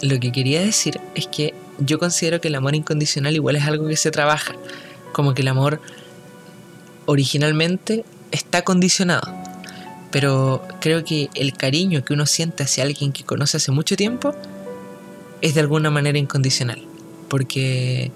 lo 0.02 0.20
que 0.20 0.32
quería 0.32 0.62
decir 0.62 1.00
es 1.14 1.28
que 1.28 1.54
yo 1.78 2.00
considero 2.00 2.42
que 2.42 2.48
el 2.48 2.56
amor 2.56 2.76
incondicional 2.76 3.36
igual 3.36 3.56
es 3.56 3.66
algo 3.66 3.88
que 3.88 3.98
se 3.98 4.10
trabaja. 4.10 4.56
Como 5.14 5.36
que 5.36 5.44
el 5.44 5.48
amor 5.48 5.80
originalmente 7.06 8.04
está 8.32 8.64
condicionado. 8.64 9.32
Pero 10.10 10.68
creo 10.82 11.04
que 11.04 11.30
el 11.36 11.54
cariño 11.54 12.04
que 12.04 12.14
uno 12.14 12.26
siente 12.26 12.64
hacia 12.64 12.84
alguien 12.84 13.12
que 13.12 13.26
conoce 13.26 13.58
hace 13.58 13.72
mucho 13.72 13.96
tiempo 13.96 14.34
es 15.42 15.54
de 15.54 15.60
alguna 15.60 15.92
manera 15.92 16.18
incondicional. 16.18 16.82
Porque 17.30 18.12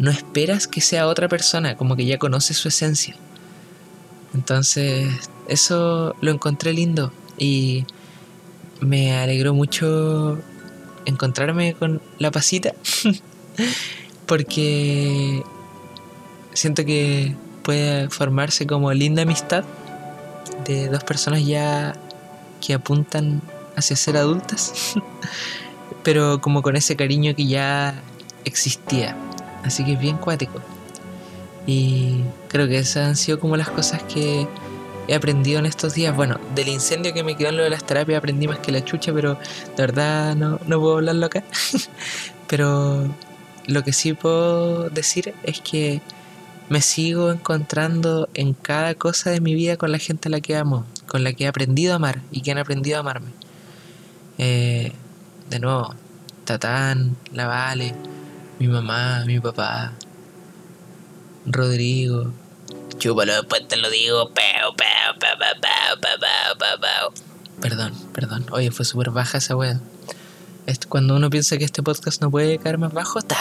no 0.00 0.10
esperas 0.10 0.66
que 0.66 0.80
sea 0.80 1.06
otra 1.06 1.28
persona, 1.28 1.76
como 1.76 1.94
que 1.94 2.06
ya 2.06 2.18
conoces 2.18 2.56
su 2.56 2.68
esencia. 2.68 3.14
Entonces, 4.32 5.28
eso 5.46 6.16
lo 6.22 6.30
encontré 6.30 6.72
lindo 6.72 7.12
y 7.36 7.84
me 8.80 9.12
alegró 9.12 9.52
mucho 9.52 10.38
encontrarme 11.04 11.74
con 11.74 12.00
la 12.18 12.30
pasita 12.30 12.72
porque 14.26 15.42
siento 16.54 16.84
que 16.86 17.36
puede 17.62 18.08
formarse 18.08 18.66
como 18.66 18.92
linda 18.94 19.22
amistad 19.22 19.64
de 20.64 20.88
dos 20.88 21.04
personas 21.04 21.44
ya 21.44 21.94
que 22.62 22.72
apuntan 22.72 23.42
hacia 23.76 23.96
ser 23.96 24.16
adultas, 24.16 24.94
pero 26.04 26.40
como 26.40 26.62
con 26.62 26.76
ese 26.76 26.96
cariño 26.96 27.34
que 27.34 27.46
ya 27.46 28.02
existía. 28.44 29.14
Así 29.64 29.84
que 29.84 29.92
es 29.92 30.00
bien 30.00 30.16
cuático. 30.16 30.60
Y 31.66 32.22
creo 32.48 32.66
que 32.66 32.78
esas 32.78 33.08
han 33.08 33.16
sido 33.16 33.38
como 33.38 33.56
las 33.56 33.70
cosas 33.70 34.02
que 34.04 34.46
he 35.08 35.14
aprendido 35.14 35.58
en 35.58 35.66
estos 35.66 35.94
días. 35.94 36.14
Bueno, 36.14 36.38
del 36.54 36.68
incendio 36.68 37.12
que 37.12 37.22
me 37.22 37.36
quedó 37.36 37.50
en 37.50 37.56
lo 37.56 37.62
de 37.64 37.70
las 37.70 37.84
terapias 37.84 38.18
aprendí 38.18 38.48
más 38.48 38.58
que 38.58 38.72
la 38.72 38.84
chucha, 38.84 39.12
pero 39.12 39.34
de 39.34 39.76
verdad 39.76 40.34
no, 40.36 40.60
no 40.66 40.80
puedo 40.80 40.96
hablarlo 40.96 41.26
acá. 41.26 41.44
pero 42.48 43.08
lo 43.66 43.82
que 43.82 43.92
sí 43.92 44.12
puedo 44.14 44.88
decir 44.90 45.34
es 45.42 45.60
que 45.60 46.00
me 46.68 46.80
sigo 46.80 47.32
encontrando 47.32 48.28
en 48.34 48.54
cada 48.54 48.94
cosa 48.94 49.30
de 49.30 49.40
mi 49.40 49.54
vida 49.54 49.76
con 49.76 49.90
la 49.90 49.98
gente 49.98 50.28
a 50.28 50.30
la 50.30 50.40
que 50.40 50.56
amo, 50.56 50.86
con 51.06 51.24
la 51.24 51.32
que 51.32 51.44
he 51.44 51.48
aprendido 51.48 51.92
a 51.92 51.96
amar 51.96 52.20
y 52.30 52.42
que 52.42 52.52
han 52.52 52.58
aprendido 52.58 52.96
a 52.96 53.00
amarme. 53.00 53.30
Eh, 54.38 54.92
de 55.50 55.58
nuevo, 55.58 55.94
Tatán, 56.44 57.16
La 57.32 57.46
Vale, 57.46 57.94
mi 58.60 58.68
mamá, 58.68 59.24
mi 59.24 59.40
papá, 59.40 59.92
Rodrigo. 61.46 62.30
Chúpalo, 62.98 63.32
después 63.32 63.66
te 63.66 63.78
lo 63.78 63.88
digo. 63.88 64.30
Perdón, 67.62 67.94
perdón. 68.12 68.46
Oye, 68.52 68.70
fue 68.70 68.84
súper 68.84 69.10
baja 69.10 69.38
esa 69.38 69.56
wea. 69.56 69.80
Cuando 70.90 71.16
uno 71.16 71.30
piensa 71.30 71.56
que 71.56 71.64
este 71.64 71.82
podcast 71.82 72.20
no 72.20 72.30
puede 72.30 72.58
caer 72.58 72.76
más 72.76 72.92
bajo, 72.92 73.18
está. 73.18 73.38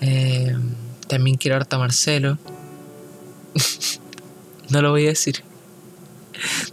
Eh, 0.00 0.56
también 1.06 1.36
quiero 1.36 1.56
harta 1.56 1.76
a 1.76 1.78
Marcelo. 1.78 2.38
no 4.68 4.82
lo 4.82 4.90
voy 4.90 5.06
a 5.06 5.10
decir. 5.10 5.44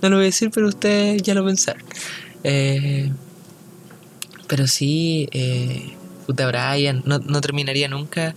No 0.02 0.10
lo 0.10 0.16
voy 0.18 0.26
a 0.26 0.28
decir, 0.28 0.50
pero 0.54 0.68
ustedes 0.68 1.22
ya 1.24 1.34
lo 1.34 1.44
pensaron. 1.44 1.84
Eh, 2.44 3.12
pero 4.48 4.66
sí, 4.66 5.28
eh, 5.34 5.97
puta 6.28 6.46
Brian, 6.46 7.02
no, 7.06 7.20
no 7.20 7.42
terminaría 7.42 7.88
nunca, 7.88 8.36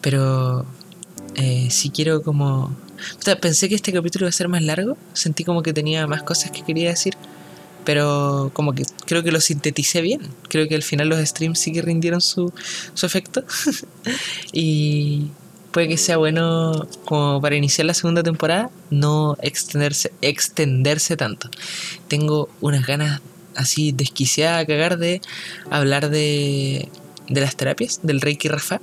pero 0.00 0.64
eh, 1.34 1.68
sí 1.70 1.90
quiero 1.90 2.22
como... 2.22 2.74
pensé 3.40 3.68
que 3.68 3.74
este 3.74 3.92
capítulo 3.92 4.24
iba 4.24 4.30
a 4.30 4.32
ser 4.32 4.48
más 4.48 4.62
largo, 4.62 4.96
sentí 5.12 5.44
como 5.44 5.62
que 5.62 5.72
tenía 5.72 6.06
más 6.06 6.22
cosas 6.22 6.52
que 6.52 6.62
quería 6.62 6.90
decir, 6.90 7.14
pero 7.84 8.52
como 8.54 8.72
que 8.72 8.84
creo 9.04 9.24
que 9.24 9.32
lo 9.32 9.40
sinteticé 9.40 10.00
bien, 10.00 10.20
creo 10.48 10.68
que 10.68 10.76
al 10.76 10.84
final 10.84 11.08
los 11.08 11.18
streams 11.18 11.58
sí 11.58 11.72
que 11.72 11.82
rindieron 11.82 12.20
su, 12.20 12.52
su 12.94 13.04
efecto 13.04 13.44
y 14.52 15.32
puede 15.72 15.88
que 15.88 15.96
sea 15.96 16.18
bueno 16.18 16.86
como 17.04 17.40
para 17.40 17.56
iniciar 17.56 17.86
la 17.86 17.94
segunda 17.94 18.22
temporada 18.22 18.70
no 18.90 19.36
extenderse, 19.42 20.12
extenderse 20.20 21.16
tanto. 21.16 21.50
Tengo 22.06 22.48
unas 22.60 22.86
ganas 22.86 23.20
así 23.56 23.92
desquiciada 23.92 24.58
a 24.58 24.66
cagar 24.66 24.98
de 24.98 25.20
hablar 25.70 26.10
de, 26.10 26.88
de 27.28 27.40
las 27.40 27.56
terapias, 27.56 28.00
del 28.02 28.20
Reiki 28.20 28.48
Rafa, 28.48 28.80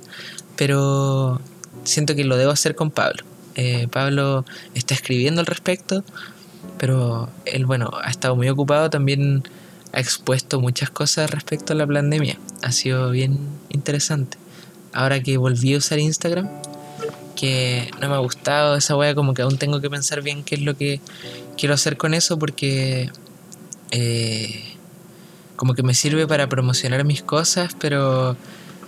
pero 0.56 1.40
siento 1.84 2.14
que 2.14 2.24
lo 2.24 2.36
debo 2.36 2.52
hacer 2.52 2.74
con 2.74 2.90
Pablo. 2.90 3.24
Eh, 3.56 3.88
Pablo 3.90 4.44
está 4.74 4.94
escribiendo 4.94 5.40
al 5.40 5.46
respecto, 5.46 6.04
pero 6.78 7.28
él, 7.44 7.66
bueno, 7.66 7.90
ha 8.02 8.10
estado 8.10 8.36
muy 8.36 8.48
ocupado, 8.48 8.90
también 8.90 9.44
ha 9.92 10.00
expuesto 10.00 10.60
muchas 10.60 10.90
cosas 10.90 11.30
respecto 11.30 11.72
a 11.72 11.76
la 11.76 11.86
pandemia. 11.86 12.38
Ha 12.62 12.72
sido 12.72 13.10
bien 13.10 13.38
interesante. 13.68 14.38
Ahora 14.92 15.22
que 15.22 15.36
volví 15.36 15.74
a 15.74 15.78
usar 15.78 15.98
Instagram, 15.98 16.48
que 17.36 17.90
no 18.00 18.08
me 18.08 18.14
ha 18.14 18.18
gustado 18.18 18.76
esa 18.76 18.96
wea, 18.96 19.14
como 19.14 19.34
que 19.34 19.42
aún 19.42 19.58
tengo 19.58 19.80
que 19.80 19.90
pensar 19.90 20.22
bien 20.22 20.44
qué 20.44 20.56
es 20.56 20.62
lo 20.62 20.76
que 20.76 21.00
quiero 21.56 21.74
hacer 21.74 21.96
con 21.96 22.14
eso, 22.14 22.38
porque 22.38 23.10
eh, 23.90 24.64
como 25.56 25.74
que 25.74 25.82
me 25.82 25.94
sirve 25.94 26.26
para 26.26 26.48
promocionar 26.48 27.04
mis 27.04 27.22
cosas, 27.22 27.76
pero 27.78 28.36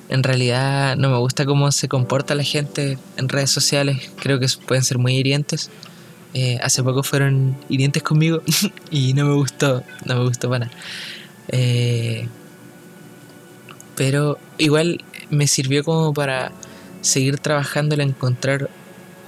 en 0.09 0.23
realidad 0.23 0.97
no 0.97 1.11
me 1.11 1.19
gusta 1.19 1.45
cómo 1.47 1.73
se 1.73 1.89
comporta 1.89 2.35
la 2.35 2.45
gente 2.45 2.99
en 3.17 3.29
redes 3.29 3.51
sociales. 3.51 4.11
Creo 4.21 4.39
que 4.39 4.47
pueden 4.67 4.85
ser 4.85 4.99
muy 4.99 5.17
hirientes. 5.17 5.71
Eh, 6.35 6.59
hace 6.63 6.83
poco 6.83 7.03
fueron 7.03 7.57
hirientes 7.69 8.03
conmigo 8.03 8.43
y 8.91 9.13
no 9.13 9.27
me 9.27 9.35
gustó, 9.35 9.83
no 10.05 10.17
me 10.17 10.25
gustó 10.25 10.49
para 10.49 10.67
nada. 10.67 10.77
Eh, 11.49 12.27
pero 13.97 14.39
igual 14.59 15.05
me 15.31 15.47
sirvió 15.47 15.85
como 15.85 16.15
para 16.15 16.53
seguir 17.03 17.39
trabajando 17.39 17.95
en 17.95 18.01
encontrar 18.01 18.71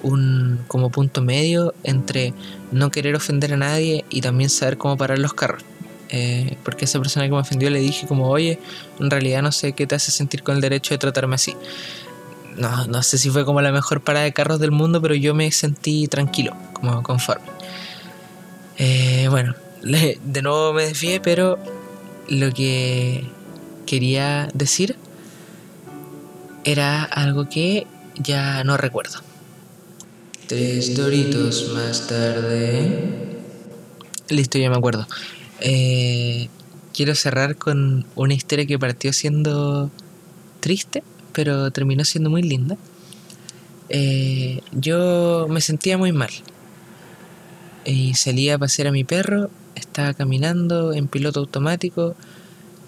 un 0.05 0.61
como 0.69 0.91
punto 0.91 1.23
medio 1.23 1.75
entre 1.83 2.35
no 2.71 2.91
querer 2.91 3.17
ofender 3.17 3.55
a 3.55 3.57
nadie 3.57 4.05
y 4.11 4.21
también 4.21 4.51
saber 4.51 4.79
cómo 4.79 4.97
parar 4.97 5.19
los 5.19 5.35
carros. 5.35 5.65
Eh, 6.11 6.57
porque 6.63 6.85
esa 6.85 7.01
persona 7.01 7.25
que 7.25 7.33
me 7.33 7.39
ofendió 7.39 7.71
le 7.71 7.81
dije 7.81 8.07
como, 8.07 8.29
oye, 8.29 8.61
en 9.01 9.11
realidad 9.11 9.43
no 9.43 9.51
sé 9.51 9.73
qué 9.73 9.87
te 9.87 9.97
hace 9.97 10.13
sentir 10.13 10.43
con 10.43 10.55
el 10.55 10.61
derecho 10.61 10.95
de 10.95 10.99
tratarme 10.99 11.35
así. 11.35 11.57
No, 12.57 12.87
no 12.87 13.03
sé 13.03 13.19
si 13.19 13.31
fue 13.31 13.45
como 13.45 13.61
la 13.63 13.73
mejor 13.73 14.03
parada 14.03 14.25
de 14.25 14.33
carros 14.33 14.61
del 14.61 14.71
mundo, 14.71 15.03
pero 15.03 15.15
yo 15.15 15.35
me 15.35 15.51
sentí 15.51 16.07
tranquilo, 16.07 16.55
como 16.75 17.03
conforme. 17.03 17.47
Eh, 18.79 19.27
bueno, 19.31 19.55
de 19.83 20.43
nuevo 20.43 20.73
me 20.73 20.85
desvié, 20.85 21.21
pero 21.21 21.59
lo 22.29 22.53
que 22.53 23.27
quería 23.87 24.49
decir 24.55 24.97
era 26.65 27.03
algo 27.03 27.49
que 27.49 27.87
ya 28.17 28.63
no 28.65 28.77
recuerdo. 28.77 29.21
Tres 30.47 30.95
doritos 30.95 31.73
más 31.75 32.07
tarde. 32.07 33.39
Listo, 34.29 34.59
ya 34.59 34.69
me 34.69 34.77
acuerdo. 34.77 35.07
Eh, 35.61 36.49
quiero 36.93 37.15
cerrar 37.15 37.57
con 37.57 38.05
una 38.15 38.35
historia 38.35 38.67
que 38.67 38.79
partió 38.79 39.15
siendo 39.15 39.91
triste, 40.61 41.03
pero 41.33 41.71
terminó 41.71 42.05
siendo 42.05 42.29
muy 42.29 42.43
linda. 42.43 42.77
Eh, 43.89 44.61
yo 44.73 45.47
me 45.49 45.63
sentía 45.63 45.97
muy 45.97 46.13
mal. 46.13 46.31
Y 47.87 48.13
salía 48.15 48.57
a 48.57 48.59
pasear 48.59 48.89
a 48.89 48.93
mi 48.93 49.05
perro, 49.05 49.51
estaba 49.75 50.13
caminando 50.13 50.93
en 50.93 51.09
piloto 51.09 51.41
automático, 51.41 52.17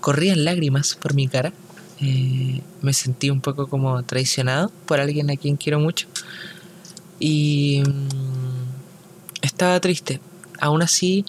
corrían 0.01 0.45
lágrimas 0.45 0.95
por 0.97 1.14
mi 1.14 1.27
cara. 1.27 1.55
Eh, 2.03 2.61
me 2.83 2.92
sentí 2.92 3.31
un 3.31 3.40
poco 3.40 3.69
como 3.69 4.03
traicionado 4.03 4.71
por 4.85 5.01
alguien 5.01 5.31
a 5.31 5.37
quien 5.37 5.57
quiero 5.57 5.81
mucho. 5.81 6.07
Y 7.18 7.83
mm, 7.87 9.42
estaba 9.42 9.81
triste. 9.81 10.20
Aún 10.61 10.83
así, 10.83 11.24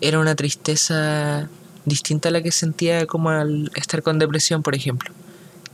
era 0.00 0.18
una 0.18 0.34
tristeza 0.34 1.48
distinta 1.84 2.28
a 2.28 2.32
la 2.32 2.42
que 2.42 2.52
sentía 2.52 3.06
como 3.06 3.30
al 3.30 3.70
estar 3.74 4.02
con 4.02 4.18
depresión, 4.18 4.62
por 4.62 4.74
ejemplo. 4.74 5.12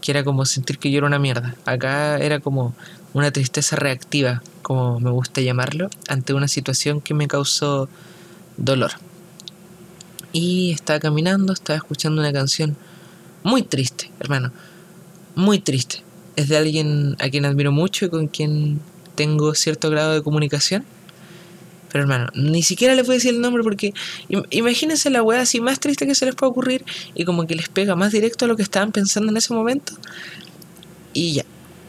Que 0.01 0.13
era 0.13 0.25
como 0.25 0.45
sentir 0.45 0.79
que 0.79 0.91
yo 0.91 0.99
era 0.99 1.07
una 1.07 1.19
mierda. 1.19 1.57
Acá 1.65 2.19
era 2.19 2.41
como 2.41 2.75
una 3.13 3.31
tristeza 3.31 3.77
reactiva, 3.77 4.43
como 4.63 5.01
me 5.01 5.11
gusta 5.11 5.41
llamarlo, 5.41 5.89
ante 6.09 6.35
una 6.35 6.49
situación 6.49 7.01
que 7.01 7.15
me 7.15 7.29
causó 7.29 7.89
dolor. 8.57 8.93
Y 10.33 10.73
estaba 10.73 11.01
caminando, 11.01 11.53
estaba 11.53 11.77
escuchando 11.77 12.21
una 12.21 12.33
canción 12.33 12.77
muy 13.43 13.63
triste, 13.63 14.11
hermano. 14.21 14.53
Muy 15.35 15.59
triste. 15.59 16.03
Es 16.37 16.49
de 16.49 16.57
alguien 16.57 17.17
a 17.21 17.29
quien 17.29 17.45
admiro 17.45 17.71
mucho 17.71 18.07
y 18.07 18.09
con 18.09 18.27
quien 18.27 18.81
tengo 19.15 19.55
cierto 19.55 19.91
grado 19.91 20.15
de 20.15 20.23
comunicación. 20.23 20.85
Pero 21.91 22.03
hermano, 22.03 22.29
ni 22.35 22.63
siquiera 22.65 22.95
les 22.95 23.07
voy 23.07 23.15
a 23.15 23.19
decir 23.19 23.35
el 23.35 23.41
nombre 23.41 23.63
porque 23.63 23.95
imagínense 24.51 25.11
la 25.11 25.23
weá 25.23 25.41
así 25.41 25.61
más 25.61 25.79
triste 25.79 26.07
que 26.07 26.17
se 26.17 26.27
les 26.27 26.35
puede 26.35 26.51
ocurrir 26.51 26.85
y 27.15 27.25
como 27.25 27.47
que 27.47 27.55
les 27.55 27.69
pega 27.69 27.95
más 27.95 28.11
directo 28.11 28.47
a 28.47 28.49
lo 28.49 28.57
que 28.57 28.63
estaban 28.63 28.91
pensando 28.91 29.31
en 29.31 29.37
ese 29.37 29.55
momento. 29.55 29.93
Y 31.13 31.35
ya, 31.35 31.45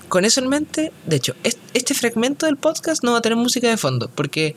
con 0.07 0.23
eso 0.23 0.41
en 0.41 0.49
mente, 0.49 0.91
de 1.07 1.15
hecho, 1.15 1.35
este 1.73 1.95
fragmento 1.95 2.45
del 2.45 2.57
podcast 2.57 3.03
no 3.03 3.13
va 3.13 3.17
a 3.17 3.21
tener 3.21 3.35
música 3.38 3.67
de 3.67 3.77
fondo 3.77 4.09
porque 4.13 4.55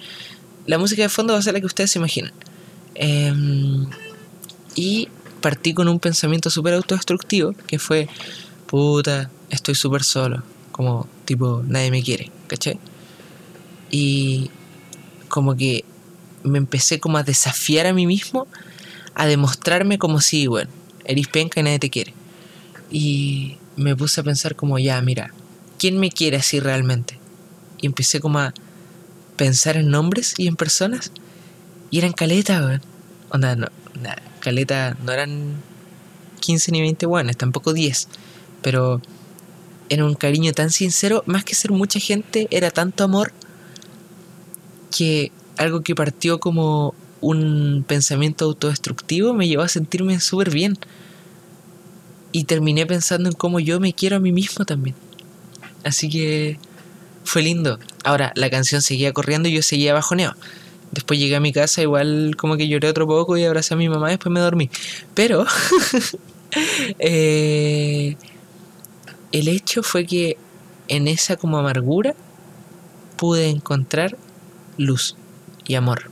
la 0.66 0.76
música 0.76 1.02
de 1.02 1.08
fondo 1.08 1.32
va 1.32 1.38
a 1.38 1.42
ser 1.42 1.54
la 1.54 1.60
que 1.60 1.66
ustedes 1.66 1.92
se 1.92 1.98
imaginan. 1.98 2.32
Em, 2.94 3.86
y 4.74 5.08
partí 5.40 5.72
con 5.72 5.88
un 5.88 5.98
pensamiento 5.98 6.50
súper 6.50 6.74
autodestructivo 6.74 7.54
que 7.66 7.78
fue, 7.78 8.08
puta, 8.66 9.30
estoy 9.50 9.74
súper 9.74 10.04
solo, 10.04 10.42
como 10.72 11.08
tipo, 11.24 11.62
nadie 11.66 11.90
me 11.90 12.02
quiere, 12.02 12.30
¿cachai? 12.48 12.78
Y 13.90 14.50
como 15.28 15.56
que 15.56 15.84
me 16.42 16.58
empecé 16.58 16.98
como 17.00 17.18
a 17.18 17.22
desafiar 17.22 17.86
a 17.86 17.92
mí 17.92 18.06
mismo, 18.06 18.46
a 19.14 19.26
demostrarme 19.26 19.98
como 19.98 20.20
si, 20.20 20.46
bueno, 20.46 20.70
eres 21.04 21.28
penca 21.28 21.60
y 21.60 21.62
nadie 21.62 21.78
te 21.78 21.90
quiere. 21.90 22.14
Y 22.90 23.56
me 23.76 23.94
puse 23.94 24.20
a 24.20 24.24
pensar 24.24 24.56
como, 24.56 24.78
ya, 24.78 25.00
mira, 25.02 25.32
¿quién 25.78 25.98
me 25.98 26.10
quiere 26.10 26.38
así 26.38 26.60
realmente? 26.60 27.18
Y 27.80 27.86
empecé 27.86 28.20
como 28.20 28.40
a 28.40 28.54
pensar 29.36 29.76
en 29.76 29.90
nombres 29.90 30.34
y 30.36 30.48
en 30.48 30.56
personas. 30.56 31.12
Y 31.90 31.98
eran 31.98 32.12
caletas, 32.12 32.64
weón. 32.64 32.82
Onda, 33.30 33.56
no, 33.56 33.68
caleta 34.40 34.96
no 35.04 35.12
eran 35.12 35.56
15 36.40 36.72
ni 36.72 36.80
20 36.80 37.06
buenas, 37.06 37.36
tampoco 37.36 37.72
10. 37.72 38.08
Pero 38.62 39.00
era 39.88 40.04
un 40.04 40.14
cariño 40.14 40.52
tan 40.52 40.70
sincero, 40.70 41.22
más 41.26 41.44
que 41.44 41.54
ser 41.54 41.70
mucha 41.70 42.00
gente, 42.00 42.48
era 42.50 42.70
tanto 42.70 43.04
amor 43.04 43.32
que 44.96 45.32
algo 45.56 45.82
que 45.82 45.94
partió 45.94 46.38
como 46.40 46.94
un 47.20 47.84
pensamiento 47.86 48.44
autodestructivo 48.44 49.34
me 49.34 49.48
llevó 49.48 49.62
a 49.62 49.68
sentirme 49.68 50.20
súper 50.20 50.50
bien. 50.50 50.78
Y 52.30 52.44
terminé 52.44 52.86
pensando 52.86 53.28
en 53.28 53.34
cómo 53.34 53.58
yo 53.58 53.80
me 53.80 53.92
quiero 53.94 54.16
a 54.16 54.20
mí 54.20 54.32
mismo 54.32 54.64
también. 54.64 54.94
Así 55.82 56.10
que 56.10 56.58
fue 57.24 57.42
lindo. 57.42 57.78
Ahora, 58.04 58.32
la 58.34 58.50
canción 58.50 58.82
seguía 58.82 59.12
corriendo 59.12 59.48
y 59.48 59.52
yo 59.52 59.62
seguía 59.62 59.94
bajoneado. 59.94 60.34
Después 60.92 61.18
llegué 61.18 61.36
a 61.36 61.40
mi 61.40 61.52
casa, 61.52 61.82
igual 61.82 62.34
como 62.36 62.56
que 62.56 62.68
lloré 62.68 62.88
otro 62.88 63.06
poco 63.06 63.36
y 63.36 63.44
abracé 63.44 63.74
a 63.74 63.76
mi 63.76 63.88
mamá 63.88 64.10
después 64.10 64.32
me 64.32 64.40
dormí. 64.40 64.70
Pero 65.14 65.46
eh, 66.98 68.16
el 69.32 69.48
hecho 69.48 69.82
fue 69.82 70.06
que 70.06 70.36
en 70.88 71.08
esa 71.08 71.36
como 71.36 71.58
amargura 71.58 72.14
pude 73.16 73.48
encontrar 73.48 74.16
luz 74.76 75.16
y 75.66 75.74
amor. 75.74 76.10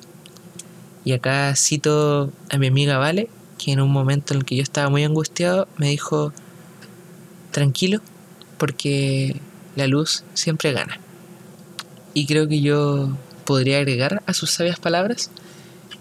Y 1.04 1.12
acá 1.12 1.54
cito 1.56 2.32
a 2.50 2.58
mi 2.58 2.66
amiga 2.66 2.98
Vale, 2.98 3.30
que 3.58 3.72
en 3.72 3.80
un 3.80 3.90
momento 3.90 4.34
en 4.34 4.40
el 4.40 4.44
que 4.44 4.56
yo 4.56 4.62
estaba 4.62 4.90
muy 4.90 5.04
angustiado 5.04 5.68
me 5.78 5.88
dijo, 5.88 6.32
tranquilo, 7.52 8.00
porque 8.58 9.36
la 9.76 9.86
luz 9.86 10.24
siempre 10.34 10.72
gana. 10.72 11.00
Y 12.12 12.26
creo 12.26 12.48
que 12.48 12.60
yo 12.60 13.16
podría 13.44 13.78
agregar 13.78 14.22
a 14.26 14.34
sus 14.34 14.50
sabias 14.50 14.78
palabras 14.80 15.30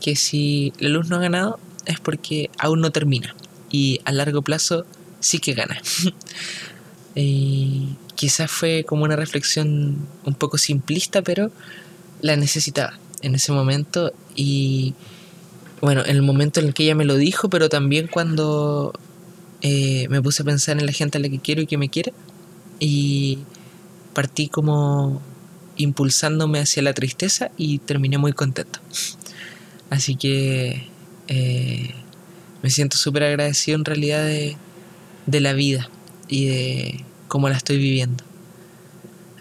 que 0.01 0.15
si 0.15 0.73
la 0.79 0.89
luz 0.89 1.07
no 1.07 1.17
ha 1.17 1.19
ganado 1.19 1.59
es 1.85 1.99
porque 1.99 2.49
aún 2.57 2.81
no 2.81 2.91
termina 2.91 3.35
y 3.69 4.01
a 4.05 4.11
largo 4.11 4.41
plazo 4.41 4.85
sí 5.19 5.39
que 5.39 5.53
gana. 5.53 5.81
y 7.15 7.95
quizás 8.15 8.51
fue 8.51 8.83
como 8.83 9.05
una 9.05 9.15
reflexión 9.15 9.97
un 10.25 10.33
poco 10.35 10.57
simplista, 10.57 11.21
pero 11.21 11.49
la 12.21 12.35
necesitaba 12.35 12.99
en 13.21 13.35
ese 13.35 13.53
momento. 13.53 14.13
Y 14.35 14.93
bueno, 15.81 16.03
en 16.05 16.17
el 16.17 16.21
momento 16.21 16.59
en 16.59 16.67
el 16.67 16.73
que 16.73 16.83
ella 16.83 16.95
me 16.95 17.05
lo 17.05 17.15
dijo, 17.15 17.49
pero 17.49 17.69
también 17.69 18.07
cuando 18.07 18.93
eh, 19.61 20.07
me 20.09 20.21
puse 20.21 20.43
a 20.43 20.45
pensar 20.45 20.77
en 20.77 20.85
la 20.85 20.91
gente 20.91 21.17
a 21.17 21.21
la 21.21 21.29
que 21.29 21.39
quiero 21.39 21.61
y 21.61 21.67
que 21.67 21.77
me 21.77 21.89
quiere. 21.89 22.13
Y 22.79 23.39
partí 24.13 24.49
como 24.49 25.21
impulsándome 25.77 26.59
hacia 26.59 26.83
la 26.83 26.93
tristeza 26.93 27.51
y 27.57 27.79
terminé 27.79 28.17
muy 28.17 28.33
contento. 28.33 28.79
Así 29.89 30.15
que 30.15 30.87
eh, 31.27 31.93
me 32.61 32.69
siento 32.69 32.97
súper 32.97 33.23
agradecido 33.23 33.77
en 33.77 33.85
realidad 33.85 34.25
de, 34.25 34.57
de 35.27 35.39
la 35.39 35.53
vida 35.53 35.89
y 36.27 36.47
de 36.47 37.05
cómo 37.27 37.49
la 37.49 37.57
estoy 37.57 37.77
viviendo. 37.77 38.23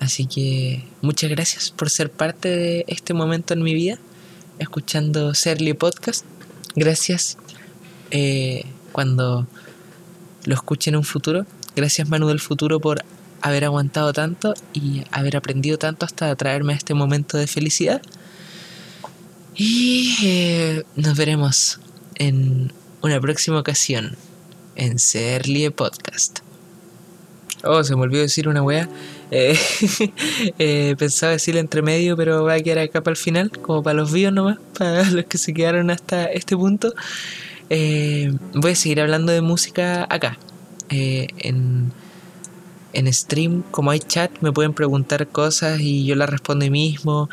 Así 0.01 0.27
que 0.27 0.85
muchas 1.01 1.31
gracias 1.31 1.71
por 1.71 1.89
ser 1.91 2.11
parte 2.11 2.49
de 2.49 2.85
este 2.89 3.15
momento 3.15 3.55
en 3.55 3.63
mi 3.63 3.75
vida, 3.75 3.99
escuchando 4.59 5.35
Serly 5.35 5.73
Podcast. 5.73 6.25
Gracias 6.75 7.39
eh, 8.11 8.67
cuando 8.93 9.47
lo 10.45 10.55
escuche 10.55 10.91
en 10.91 10.97
un 10.97 11.05
futuro. 11.05 11.47
Gracias 11.75 12.09
Manu 12.09 12.29
del 12.29 12.41
futuro 12.41 12.81
por 12.81 13.05
haber 13.41 13.65
aguantado 13.65 14.13
tanto 14.13 14.55
y 14.73 15.05
haber 15.11 15.37
aprendido 15.37 15.79
tanto 15.79 16.07
hasta 16.07 16.35
traerme 16.37 16.73
a 16.73 16.77
este 16.77 16.95
momento 16.95 17.37
de 17.39 17.47
felicidad. 17.47 18.03
Y 19.57 20.17
eh, 20.23 20.85
nos 20.97 21.17
veremos 21.17 21.81
en 22.17 22.73
una 23.03 23.21
próxima 23.21 23.61
ocasión 23.61 24.17
en 24.77 24.99
Serlie 24.99 25.71
Podcast. 25.71 26.44
Oh, 27.65 27.83
se 27.83 27.97
me 27.97 28.03
olvidó 28.03 28.23
decir 28.23 28.49
una 28.49 28.63
wea. 28.63 28.89
Eh, 29.31 29.59
eh, 30.59 30.95
pensaba 30.99 31.33
decirle 31.33 31.61
entre 31.61 31.83
medio, 31.83 32.17
pero 32.17 32.45
va 32.45 32.55
a 32.55 32.61
quedar 32.61 32.79
acá 32.79 33.03
para 33.03 33.13
el 33.13 33.17
final, 33.17 33.51
como 33.51 33.83
para 33.83 33.95
los 33.95 34.13
vivos 34.13 34.33
nomás, 34.33 34.59
para 34.79 35.11
los 35.11 35.25
que 35.25 35.39
se 35.39 35.55
quedaron 35.55 35.91
hasta 35.91 36.27
este 36.27 36.57
punto. 36.57 36.93
Eh, 37.71 38.33
voy 38.55 38.73
a 38.73 38.77
seguir 38.77 39.01
hablando 39.01 39.33
de 39.33 39.41
música 39.41 40.07
acá. 40.09 40.39
en, 40.91 41.93
en 42.93 43.13
stream, 43.13 43.63
como 43.71 43.91
hay 43.91 44.01
chat, 44.01 44.31
me 44.41 44.53
pueden 44.53 44.75
preguntar 44.75 45.27
cosas 45.29 45.81
y 45.81 46.05
yo 46.05 46.15
las 46.15 46.31
respondo 46.31 46.71
mismo. 46.71 47.29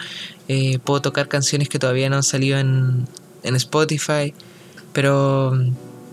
puedo 0.83 1.01
tocar 1.01 1.27
canciones 1.27 1.69
que 1.69 1.79
todavía 1.79 2.09
no 2.09 2.15
han 2.15 2.23
salido 2.23 2.57
en, 2.57 3.05
en 3.43 3.55
Spotify, 3.55 4.33
pero 4.93 5.53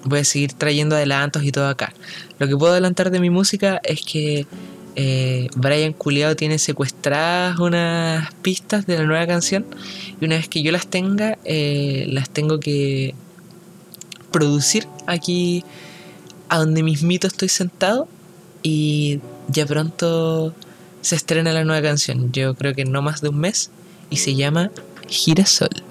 voy 0.05 0.21
a 0.21 0.25
seguir 0.25 0.53
trayendo 0.53 0.97
adelantos 0.97 1.43
y 1.45 1.53
todo 1.53 1.69
acá. 1.69 1.93
Lo 2.39 2.49
que 2.49 2.57
puedo 2.57 2.73
adelantar 2.73 3.11
de 3.11 3.21
mi 3.21 3.31
música 3.31 3.81
es 3.85 4.03
que 4.03 4.47
eh, 4.97 5.49
Brian 5.55 5.93
Culeado 5.93 6.35
tiene 6.35 6.59
secuestradas 6.59 7.59
unas 7.59 8.33
pistas 8.43 8.87
de 8.87 8.99
la 8.99 9.05
nueva 9.05 9.27
canción 9.27 9.65
y 10.21 10.25
una 10.25 10.37
vez 10.37 10.49
que 10.49 10.63
yo 10.63 10.73
las 10.73 10.89
tenga, 10.89 11.39
eh, 11.45 12.07
las 12.09 12.31
tengo 12.31 12.59
que 12.59 13.15
producir 14.33 14.87
aquí 15.07 15.65
a 16.49 16.59
donde 16.59 16.83
mismito 16.83 17.27
estoy 17.27 17.49
sentado 17.49 18.09
y 18.63 19.21
ya 19.49 19.67
pronto 19.67 20.55
se 21.01 21.17
estrena 21.17 21.53
la 21.53 21.65
nueva 21.65 21.83
canción. 21.83 22.33
Yo 22.33 22.55
creo 22.55 22.75
que 22.75 22.85
no 22.85 23.03
más 23.03 23.21
de 23.21 23.29
un 23.29 23.39
mes 23.39 23.71
y 24.11 24.17
se 24.17 24.35
llama 24.35 24.71
Girasol. 25.09 25.88